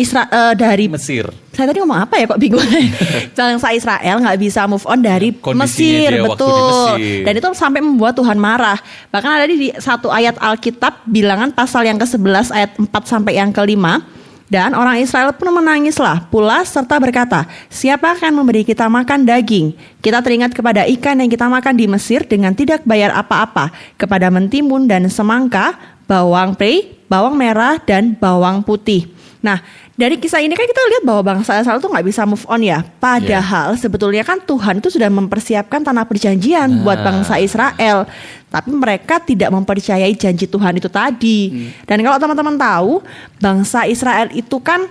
[0.00, 1.28] Israel dari Mesir.
[1.56, 2.60] saya tadi ngomong apa ya kok bingung
[3.36, 7.24] bangsa Israel nggak bisa move on dari Kondisinya Mesir dia waktu di betul Mesir.
[7.24, 11.96] dan itu sampai membuat Tuhan marah bahkan ada di satu ayat Alkitab bilangan pasal yang
[11.96, 18.14] ke-11 ayat 4 sampai yang ke-5 dan orang Israel pun menangislah pula serta berkata, siapa
[18.14, 19.74] akan memberi kita makan daging?
[19.98, 24.86] Kita teringat kepada ikan yang kita makan di Mesir dengan tidak bayar apa-apa, kepada mentimun
[24.86, 25.74] dan semangka,
[26.06, 29.10] bawang prei, bawang merah, dan bawang putih.
[29.44, 29.62] Nah,
[29.94, 32.82] dari kisah ini kan kita lihat bahwa bangsa Israel tuh nggak bisa move on ya.
[32.82, 38.10] Padahal sebetulnya kan Tuhan itu sudah mempersiapkan tanah perjanjian buat bangsa Israel.
[38.50, 41.70] Tapi mereka tidak mempercayai janji Tuhan itu tadi.
[41.86, 42.92] Dan kalau teman-teman tahu,
[43.38, 44.90] bangsa Israel itu kan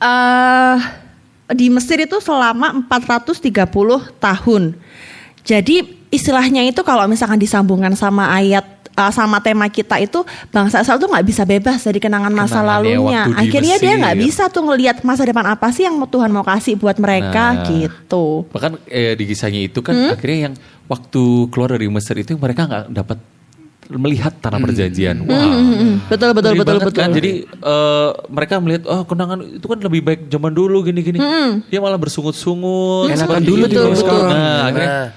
[0.00, 0.76] eh
[1.48, 4.62] di Mesir itu selama 430 tahun.
[5.44, 5.76] Jadi
[6.12, 8.64] istilahnya itu kalau misalkan disambungkan sama ayat
[8.98, 12.98] uh, sama tema kita itu bangsa Israel tuh nggak bisa bebas dari kenangan masa Kenangannya
[12.98, 13.22] lalunya.
[13.22, 16.42] waktu di Akhirnya dia nggak bisa tuh ngelihat masa depan apa sih yang Tuhan mau
[16.42, 17.64] kasih buat mereka Nah.
[17.64, 18.44] gitu.
[18.48, 20.10] Bahkan eh, di kisahnya itu kan Hmm?
[20.10, 23.18] akhirnya yang waktu keluar dari Mesir itu mereka nggak dapat
[23.88, 25.16] melihat tanah perjanjian.
[25.22, 25.32] Wah.
[25.40, 27.00] Hmm, betul betul betul banget betul.
[27.00, 27.10] Kan?
[27.10, 31.16] Jadi eh, mereka melihat oh kenangan itu kan lebih baik zaman dulu gini-gini.
[31.66, 33.08] Dia malah bersungut-sungut.
[33.08, 33.72] Enakan seperti dulu itu.
[33.72, 34.28] dibanding sekarang.
[34.28, 35.08] Nah, akhirnya Nah.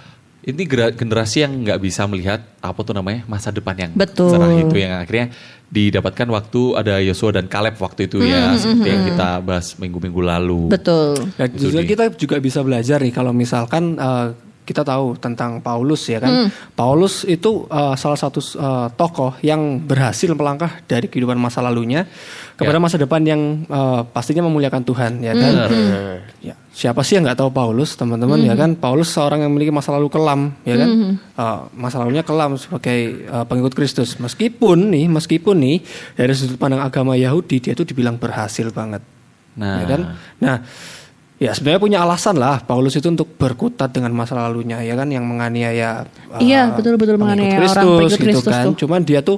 [0.42, 4.34] Ini generasi yang nggak bisa melihat apa tuh namanya masa depan yang Betul.
[4.34, 5.30] cerah itu yang akhirnya
[5.72, 10.74] didapatkan waktu ada Yosua dan Kaleb waktu itu ya seperti yang kita bahas minggu-minggu lalu.
[10.74, 11.30] Betul.
[11.38, 14.28] Ya, juga kita juga bisa belajar nih kalau misalkan eh,
[14.62, 16.48] kita tahu tentang Paulus ya kan.
[16.78, 22.06] Paulus itu uh, salah satu uh, tokoh yang berhasil melangkah dari kehidupan masa lalunya
[22.56, 25.54] kepada masa depan yang uh, pastinya memuliakan Tuhan ya kan.
[26.42, 28.74] Ya, siapa sih yang nggak tahu Paulus teman-teman ya kan?
[28.74, 30.90] Paulus seorang yang memiliki masa lalu kelam ya kan.
[31.38, 34.18] Uh, masa lalunya kelam sebagai uh, pengikut Kristus.
[34.18, 35.86] Meskipun nih, meskipun nih
[36.18, 39.06] dari sudut pandang agama Yahudi dia itu dibilang berhasil banget.
[39.54, 40.02] Nah, Ya kan?
[40.42, 40.56] Nah,
[41.38, 45.26] ya sebenarnya punya alasan lah Paulus itu untuk berkutat dengan masa lalunya ya kan yang
[45.26, 48.66] menganiaya uh, Iya, betul-betul pengikut menganiaya orang pengikut gitu Kristus kan.
[48.66, 48.74] tuh.
[48.86, 49.38] Cuman dia tuh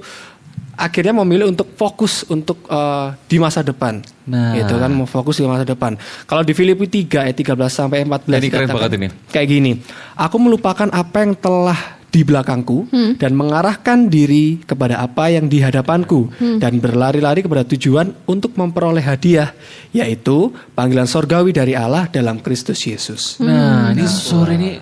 [0.74, 4.02] akhirnya memilih untuk fokus untuk uh, di masa depan.
[4.26, 4.58] Nah.
[4.58, 5.98] Gitu kan mau fokus di masa depan.
[6.26, 9.08] Kalau di Filipi 3 ayat 13 sampai 14 Ini keren banget ini.
[9.30, 9.72] Kayak gini.
[10.18, 11.78] Aku melupakan apa yang telah
[12.14, 13.18] di belakangku Hmm.
[13.18, 16.62] dan mengarahkan diri kepada apa yang di hadapanku Hmm.
[16.62, 19.50] dan berlari-lari kepada tujuan untuk memperoleh hadiah
[19.90, 23.42] yaitu panggilan sorgawi dari Allah dalam Kristus Yesus.
[23.42, 24.78] nah ini sore ini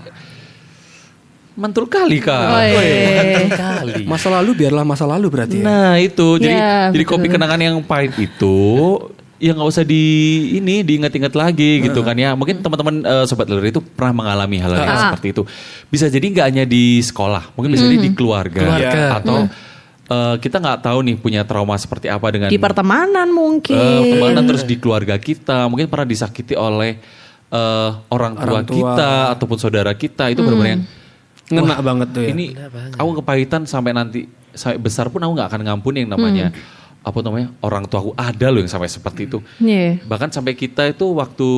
[1.62, 2.42] mantul kali kak.
[2.44, 3.46] Oh, iya.
[3.48, 4.04] Kali.
[4.04, 5.64] Masa lalu biarlah masa lalu berarti ya.
[5.64, 7.14] Nah itu jadi Ya, jadi betul.
[7.16, 8.58] kopi kenangan yang pahit itu
[9.38, 10.04] ya nggak usah di
[10.54, 12.34] ini diingat-ingat lagi gitu kan ya.
[12.34, 15.02] Mungkin teman-teman eh, sobat lelir itu pernah mengalami hal yang Ah.
[15.08, 15.44] seperti itu.
[15.88, 19.06] Bisa jadi nggak hanya di sekolah, mungkin bisa jadi di keluarga, Keluarga.
[19.16, 19.38] atau
[20.08, 23.74] eh, kita nggak tahu nih punya trauma seperti apa dengan Di pertemanan mungkin.
[23.74, 27.00] eh, pertemanan terus di keluarga kita, mungkin pernah disakiti oleh
[27.50, 28.76] eh, orang tua Orang tua.
[28.96, 30.84] kita ataupun saudara kita itu benar-benar yang
[31.50, 32.30] Ngena banget tuh ya.
[32.32, 32.56] ini
[32.96, 36.52] aku kepahitan sampai nanti sampai besar pun aku nggak akan ngampuni yang namanya
[37.02, 39.42] apa namanya orang tuaku ada loh yang sampai seperti itu.
[39.58, 40.06] Iya.
[40.06, 41.50] Bahkan sampai kita itu waktu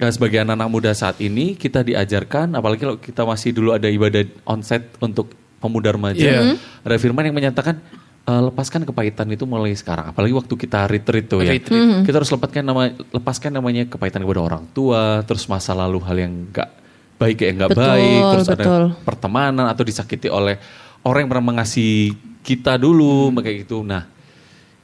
[0.00, 4.24] eh, sebagai anak-anak muda saat ini kita diajarkan apalagi kalau kita masih dulu ada ibadah
[4.48, 6.24] onset untuk pemuda remaja.
[6.24, 6.40] Iya.
[6.88, 7.84] Ada firman yang menyatakan
[8.24, 10.08] eh, lepaskan kepahitan itu mulai sekarang.
[10.08, 11.52] Apalagi waktu kita retreat tuh ya.
[11.52, 12.08] Retreat.
[12.08, 16.32] Kita harus lepaskan nama lepaskan namanya kepahitan kepada orang tua, terus masa lalu hal yang
[16.48, 16.77] enggak
[17.18, 18.82] baik ya enggak Betul, baik, terus betul.
[18.94, 20.56] ada pertemanan atau disakiti oleh
[21.02, 22.14] orang yang pernah mengasihi
[22.46, 23.82] kita dulu kayak gitu.
[23.82, 24.06] Nah,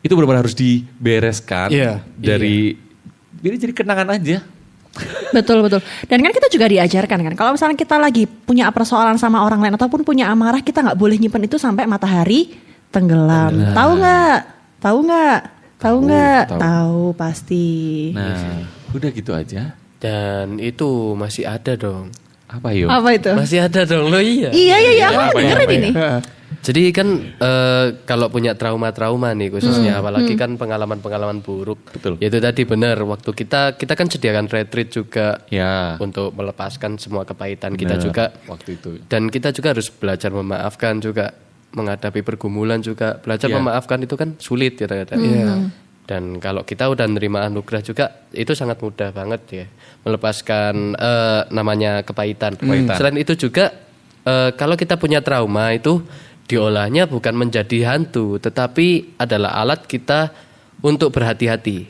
[0.04, 2.76] itu benar-benar harus dibereskan Iya, dari
[3.44, 4.42] ini jadi kenangan aja.
[5.34, 5.82] Betul betul.
[6.06, 9.74] Dan kan kita juga diajarkan kan, kalau misalnya kita lagi punya persoalan sama orang lain
[9.74, 12.54] ataupun punya amarah, kita nggak boleh nyimpen itu sampai matahari
[12.94, 13.74] tenggelam.
[13.74, 14.38] Tahu nggak?
[14.78, 15.38] Tahu nggak?
[15.82, 16.42] Tahu nggak?
[16.46, 16.60] tahu.
[16.62, 17.66] Tahu pasti.
[18.14, 18.62] Nah,
[18.94, 19.74] udah gitu aja.
[19.98, 22.14] Dan itu masih ada dong.
[22.54, 22.88] Apa yuk?
[22.88, 23.30] Apa itu?
[23.32, 24.50] Masih ada dong lo iya.
[24.50, 25.78] Iya iya iya, aku Apa ya, dengerin apa ya?
[25.78, 25.90] ini.
[26.64, 29.54] Jadi kan eh, kalau punya trauma-trauma nih Hmm.
[29.54, 31.76] khususnya apalagi kan pengalaman-pengalaman buruk.
[31.92, 32.16] Betul.
[32.18, 36.00] Ya itu tadi benar waktu kita kita kan sediakan retreat juga Ya.
[36.00, 38.24] untuk melepaskan semua kepahitan kita Benar, juga.
[38.48, 38.96] waktu itu.
[39.04, 41.36] Dan kita juga harus belajar memaafkan juga
[41.74, 43.20] menghadapi pergumulan juga.
[43.20, 43.60] Belajar Iya.
[43.60, 45.20] memaafkan itu kan sulit ya ternyata.
[46.04, 49.66] Dan kalau kita udah nerima anugerah juga itu sangat mudah banget ya
[50.04, 52.60] melepaskan eh, namanya kepahitan.
[52.94, 53.72] Selain itu juga
[54.22, 56.04] eh, kalau kita punya trauma itu
[56.44, 60.28] diolahnya bukan menjadi hantu, tetapi adalah alat kita
[60.84, 61.88] untuk berhati-hati.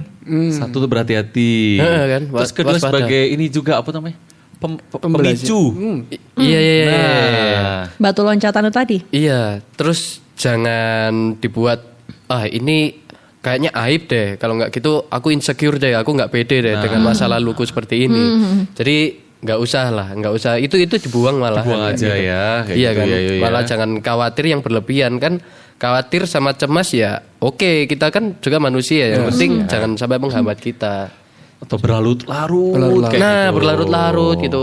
[0.54, 1.82] Satu tuh berhati-hati.
[1.82, 3.02] Heeh, kan, Terus kedua waspada.
[3.02, 4.14] sebagai ini juga apa namanya?
[4.56, 5.60] Pem, pemicu.
[6.08, 6.86] I- Iya iya iya.
[6.88, 8.96] Nah, Batu loncatan itu tadi.
[9.10, 11.82] Iya, terus jangan dibuat
[12.26, 13.03] ah ini
[13.44, 14.28] kayaknya aib deh.
[14.34, 18.24] Kalau nggak gitu aku insecure deh, aku nggak pede deh dengan masa laluku seperti ini.
[18.72, 18.96] Jadi
[19.38, 20.56] nggak usah lah, nggak usah.
[20.56, 21.60] Itu itu dibuang malah.
[21.60, 23.06] Dibuang aja ya, kayak Iya gitu kan.
[23.06, 23.42] ya, iya, iya.
[23.44, 25.36] Malah jangan khawatir yang berlebihan kan.
[25.74, 29.14] Khawatir sama cemas ya, oke kita kan juga manusia ya.
[29.14, 31.12] Yang penting jangan sampai menghambat kita.
[31.56, 33.08] atau berlarut-larut Berlarut-larut.
[33.10, 33.54] kayak Nah, gitu.
[33.56, 34.62] berlarut-larut gitu.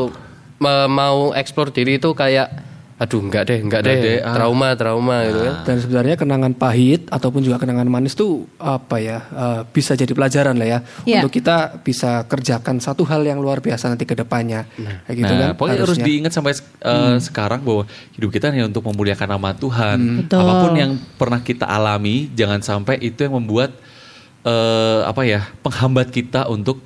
[0.57, 2.70] Ma- Mau eksplor diri itu kayak
[3.01, 4.05] aduh enggak deh, enggak, Enggak deh.
[4.05, 4.35] deh, ah.
[4.37, 5.55] Trauma, trauma gitu kan.
[5.65, 10.53] Dan sebenarnya kenangan pahit ataupun juga kenangan manis tuh apa ya eh, bisa jadi pelajaran
[10.53, 11.25] lah ya Iya.
[11.25, 14.69] untuk kita bisa kerjakan satu hal yang luar biasa nanti ke depannya.
[15.09, 15.49] Kayak gitu nah, kan.
[15.57, 16.05] pokoknya harus harusnya.
[16.05, 16.53] diingat sampai
[16.85, 17.83] uh, sekarang bahwa
[18.13, 19.97] hidup kita hanya untuk memuliakan nama Tuhan.
[20.21, 20.37] Betul.
[20.37, 23.73] Apa pun yang pernah kita alami, jangan sampai itu yang membuat
[24.45, 26.81] uh, apa ya penghambat kita untuk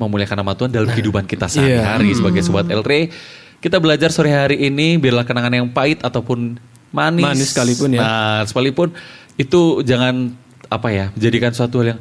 [0.00, 3.12] memuliakan nama Tuhan dalam kehidupan kita sehari-hari sebagai sobat Elre.
[3.60, 6.56] Kita belajar sore hari ini biarlah kenangan yang pahit ataupun
[6.90, 7.24] manis.
[7.24, 8.00] Manis sekalipun ya.
[8.00, 8.88] Nah, sekalipun
[9.36, 10.32] itu jangan
[10.72, 12.00] apa ya menjadikan suatu hal yang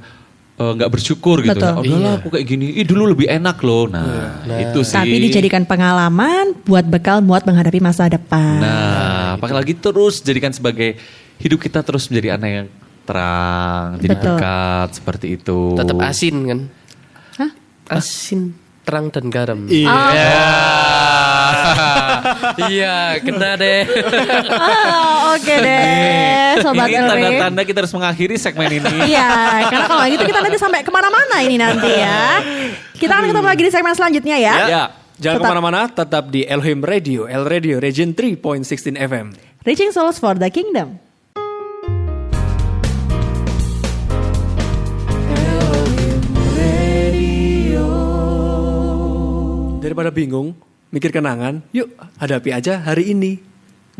[0.56, 1.60] eh, nggak bersyukur gitu.
[1.60, 1.76] Betul.
[1.76, 2.80] Oh, udahlah aku kayak gini.
[2.80, 3.91] Ih dulu lebih enak loh.
[3.91, 4.95] Nah, itu sih.
[4.95, 8.63] Tapi dijadikan pengalaman buat bekal buat menghadapi masa depan.
[8.63, 10.95] Nah, pakai lagi terus jadikan sebagai
[11.43, 12.67] hidup kita terus menjadi anak yang
[13.10, 14.38] terang, jadi Betul.
[14.38, 15.60] dekat seperti itu.
[15.74, 16.60] Tetap asin kan?
[17.41, 17.52] Hah?
[17.98, 18.54] Asin,
[18.86, 19.65] terang dan garam.
[19.65, 19.89] Iya.
[22.70, 23.82] Iya, kena deh.
[24.50, 28.94] Ah, Oke deh, sobat Ini tanda-tanda kita harus mengakhiri segmen ini.
[29.10, 29.30] Iya,
[29.70, 32.42] karena kalau gitu kita nanti sampai ke mana-mana ini nanti ya.
[32.98, 34.54] Kita akan ketemu lagi di segmen selanjutnya ya.
[34.68, 34.84] Ya.
[35.20, 39.36] Jangan Tetap ke mana-mana, tetap di Elhim Radio, El Radio Region 3.16 FM.
[39.68, 40.96] Reaching Souls for the Kingdom.
[49.80, 50.56] Daripada bingung,
[50.89, 53.38] mikir kenangan, yuk hadapi aja hari ini.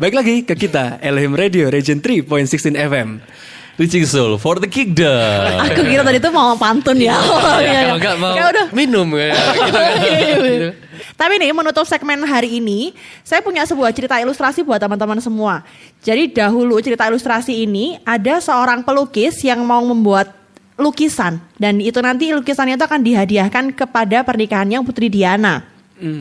[0.00, 3.20] Baik lagi ke kita, Elhim Radio Region 3.16 FM.
[3.80, 5.56] Reaching Soul for the Kingdom.
[5.64, 7.16] Aku kira tadi tuh mau pantun ya.
[7.16, 7.94] Oh, iya, iya.
[7.96, 8.66] Kalau mau Kayak udah.
[8.76, 9.96] minum ya, gitu kan.
[10.44, 10.68] Gitu.
[11.16, 12.92] Tapi nih menutup segmen hari ini,
[13.24, 15.64] saya punya sebuah cerita ilustrasi buat teman-teman semua.
[16.04, 20.28] Jadi dahulu cerita ilustrasi ini ada seorang pelukis yang mau membuat
[20.76, 25.69] lukisan dan itu nanti lukisannya itu akan dihadiahkan kepada pernikahannya Putri Diana.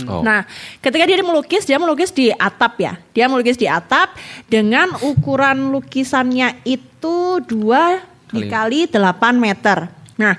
[0.05, 0.21] Oh.
[0.21, 0.43] Nah,
[0.83, 2.93] ketika dia melukis, dia melukis di atap ya.
[3.15, 4.13] Dia melukis di atap
[4.51, 9.89] dengan ukuran lukisannya itu 2 dikali 8 meter.
[10.19, 10.35] Nah,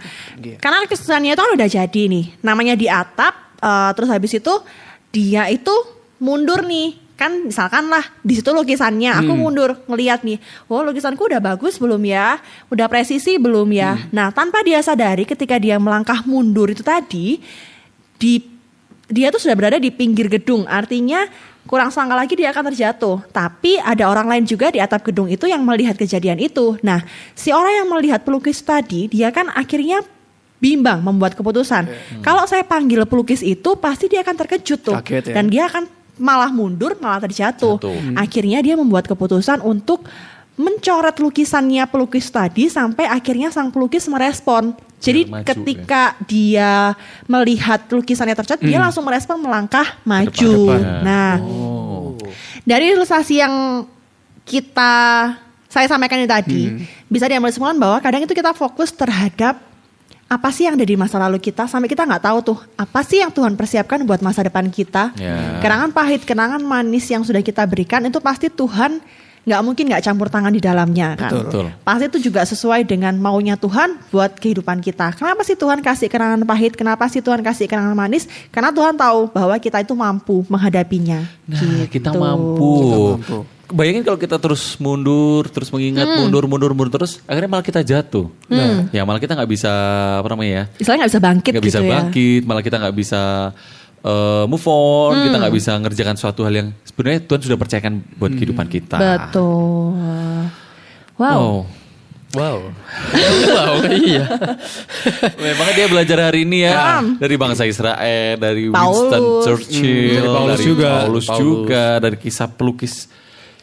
[0.61, 2.27] karena lukisannya itu kan udah jadi nih.
[2.45, 4.55] Namanya di atap, eh, terus habis itu
[5.11, 5.73] dia itu
[6.21, 7.01] mundur nih.
[7.21, 10.41] Kan misalkan lah di situ lukisannya, aku mundur ngeliat nih,
[10.73, 12.41] oh lukisanku udah bagus belum ya,
[12.73, 14.09] udah presisi belum ya.
[14.09, 17.37] Nah tanpa dia sadari ketika dia melangkah mundur itu tadi,
[18.17, 18.41] di
[19.11, 21.27] dia tuh sudah berada di pinggir gedung, artinya
[21.67, 23.17] kurang sangka lagi dia akan terjatuh.
[23.35, 26.79] Tapi ada orang lain juga di atap gedung itu yang melihat kejadian itu.
[26.81, 27.03] Nah,
[27.35, 30.01] si orang yang melihat pelukis tadi, dia kan akhirnya
[30.63, 31.91] bimbang membuat keputusan.
[32.23, 35.35] Kalau saya panggil pelukis itu, pasti dia akan terkejut tuh, Kaget ya.
[35.35, 35.85] dan dia akan
[36.21, 37.81] malah mundur, malah terjatuh.
[37.81, 38.15] Jatuh.
[38.15, 40.05] Akhirnya dia membuat keputusan untuk
[40.61, 44.77] mencoret lukisannya pelukis tadi sampai akhirnya sang pelukis merespon.
[45.01, 46.93] Jadi maju, ketika dia
[47.25, 50.53] melihat lukisannya tercat, dia langsung merespon melangkah maju.
[50.69, 50.81] depan.
[51.01, 52.13] Nah, Oh.
[52.69, 53.89] dari ilustrasi yang
[54.45, 54.93] kita
[55.71, 59.57] saya sampaikan tadi, bisa diambil kesimpulan bahwa kadang itu kita fokus terhadap
[60.31, 63.19] apa sih yang ada di masa lalu kita sampai kita nggak tahu tuh apa sih
[63.19, 65.11] yang Tuhan persiapkan buat masa depan kita.
[65.17, 65.59] Ya.
[65.59, 69.03] Kenangan pahit, kenangan manis yang sudah kita berikan itu pasti Tuhan
[69.41, 71.33] nggak mungkin nggak campur tangan di dalamnya kan.
[71.33, 71.73] Betul.
[71.81, 75.17] Pasti itu juga sesuai dengan maunya Tuhan buat kehidupan kita.
[75.17, 76.77] Kenapa sih Tuhan kasih kenangan pahit?
[76.77, 78.29] Kenapa sih Tuhan kasih kenangan manis?
[78.49, 81.25] Karena Tuhan tahu bahwa kita itu mampu menghadapinya.
[81.47, 82.21] Nah, kita Gitu.
[82.21, 82.73] mampu.
[83.17, 83.39] mampu.
[83.71, 86.27] Bayangin kalau kita terus mundur, terus mengingat Hmm.
[86.27, 88.27] mundur, mundur, mundur terus, akhirnya malah kita jatuh.
[88.91, 89.71] Ya malah kita nggak bisa
[90.19, 91.89] apa namanya ya, Istilahnya nggak bisa bangkit nggak gitu bisa ya.
[91.89, 93.23] bangkit, malah kita nggak bisa
[94.01, 95.43] eh, move on, kita Hmm.
[95.45, 96.69] nggak bisa ngerjakan suatu hal yang
[97.01, 99.01] sebenarnya Tuhan sudah percayakan buat kehidupan kita.
[99.01, 99.97] Betul.
[101.17, 101.33] Wow.
[101.41, 101.61] Oh.
[102.31, 102.63] Wow.
[102.63, 103.75] wow,
[104.07, 104.23] iya.
[105.43, 109.11] Memangnya dia belajar hari ini ya dari bangsa Israel, dari Paulus.
[109.11, 110.91] Winston Churchill, dari Paulus dari juga.
[110.93, 111.41] Paulus Paulus.
[111.41, 113.11] juga, dari kisah pelukis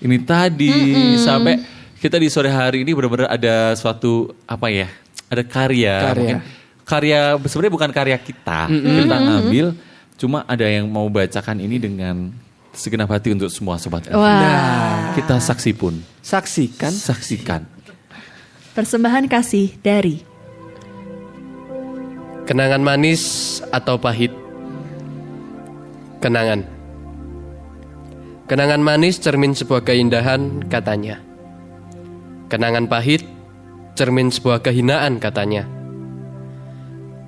[0.04, 0.73] ini tadi
[1.15, 1.63] sampai
[2.02, 4.89] kita di sore hari ini benar-benar ada suatu apa ya?
[5.32, 6.15] Ada karya, Karya.
[6.17, 6.38] mungkin
[6.84, 9.65] karya sebenarnya bukan karya kita, kita ngambil,
[10.19, 12.36] cuma ada yang mau bacakan ini dengan
[12.78, 14.06] segenap hati untuk semua sobat.
[14.13, 15.18] Wah.
[15.18, 17.66] Kita saksi pun, Saksikan saksikan.
[18.78, 20.22] Persembahan kasih dari
[22.48, 24.32] Kenangan manis atau pahit?
[26.24, 26.63] Kenangan.
[28.48, 31.20] Kenangan manis cermin sebuah keindahan, katanya.
[32.48, 33.28] Kenangan pahit
[34.00, 35.68] cermin sebuah kehinaan, katanya.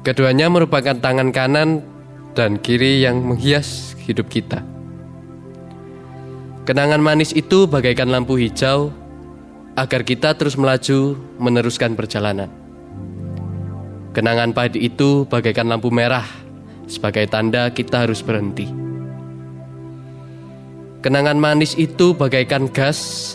[0.07, 1.83] Keduanya merupakan tangan kanan
[2.31, 4.63] dan kiri yang menghias hidup kita.
[6.69, 8.93] Kenangan manis itu bagaikan lampu hijau
[9.73, 12.45] agar kita terus melaju meneruskan perjalanan.
[14.13, 16.29] Kenangan pahit itu bagaikan lampu merah
[16.85, 18.69] sebagai tanda kita harus berhenti.
[21.01, 23.33] Kenangan manis itu bagaikan gas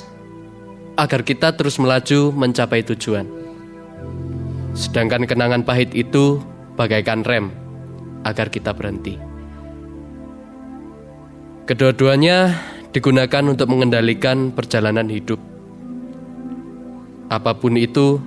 [0.94, 3.27] agar kita terus melaju mencapai tujuan.
[4.79, 6.38] Sedangkan kenangan pahit itu
[6.79, 7.51] bagaikan rem
[8.23, 9.18] agar kita berhenti.
[11.66, 15.42] Kedua-duanya digunakan untuk mengendalikan perjalanan hidup.
[17.26, 18.22] Apa pun itu,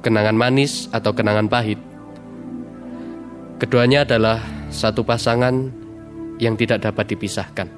[0.00, 1.76] kenangan manis atau kenangan pahit.
[3.60, 4.40] Keduanya adalah
[4.72, 5.68] satu pasangan
[6.40, 7.68] yang tidak dapat dipisahkan.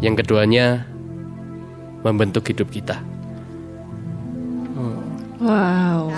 [0.00, 0.88] Yang keduanya
[2.00, 3.04] membentuk hidup kita.
[5.38, 6.10] Wow.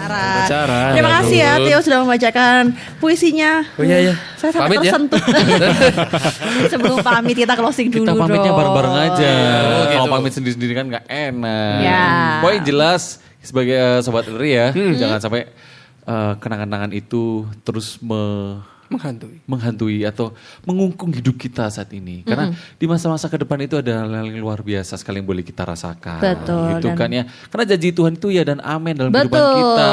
[0.49, 0.97] Cara.
[0.97, 3.63] Terima kasih ya Theo sudah membacakan puisinya.
[3.77, 4.15] Oh iya, iya.
[4.35, 4.91] Saya sampai Pamit ya.
[4.91, 5.23] tersentuh.
[6.73, 9.33] Sebelum pamit kita closing dulu Kita pamitnya bareng-bareng aja.
[9.37, 10.15] Oh, Kalau gitu.
[10.17, 11.79] pamit sendiri-sendiri kan nggak enak.
[11.81, 12.05] Ya.
[12.41, 13.03] Pokoknya jelas
[13.41, 14.97] sebagai eh, sobat Eri ya, Hmm.
[14.97, 15.41] jangan sampai
[16.03, 18.61] eh, kenangan-kenangan itu terus me-
[18.91, 19.39] menghantui.
[19.47, 22.21] menghantui atau mengungkung hidup kita saat ini.
[22.21, 25.63] Karena di masa-masa ke depan itu ada hal yang luar biasa sekali yang boleh kita
[25.63, 26.19] rasakan.
[26.19, 27.25] Betul, Gitu dan- kan ya.
[27.49, 29.57] Karena janji Tuhan itu ya dan amin dalam kehidupan Betul.
[29.57, 29.91] kita.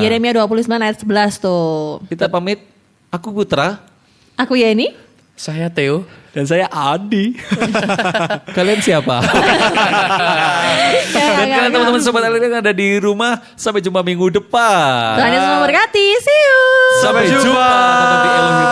[0.00, 2.00] Yeremia 29 ayat 11 tuh.
[2.08, 2.58] Kita pamit.
[3.12, 3.84] Aku Putra.
[4.34, 5.11] Aku Yeni.
[5.42, 6.06] Saya Theo.
[6.30, 7.34] Dan saya Adi.
[8.56, 9.18] Kalian siapa?
[11.10, 15.18] Dan kalian teman-teman sobat LR yang ada di rumah, sampai jumpa minggu depan.
[15.18, 16.06] Tuhan Yesus memberkati.
[16.22, 16.62] See you.
[17.02, 17.74] Sampai jumpa.
[18.06, 18.70] Tetap di Elohim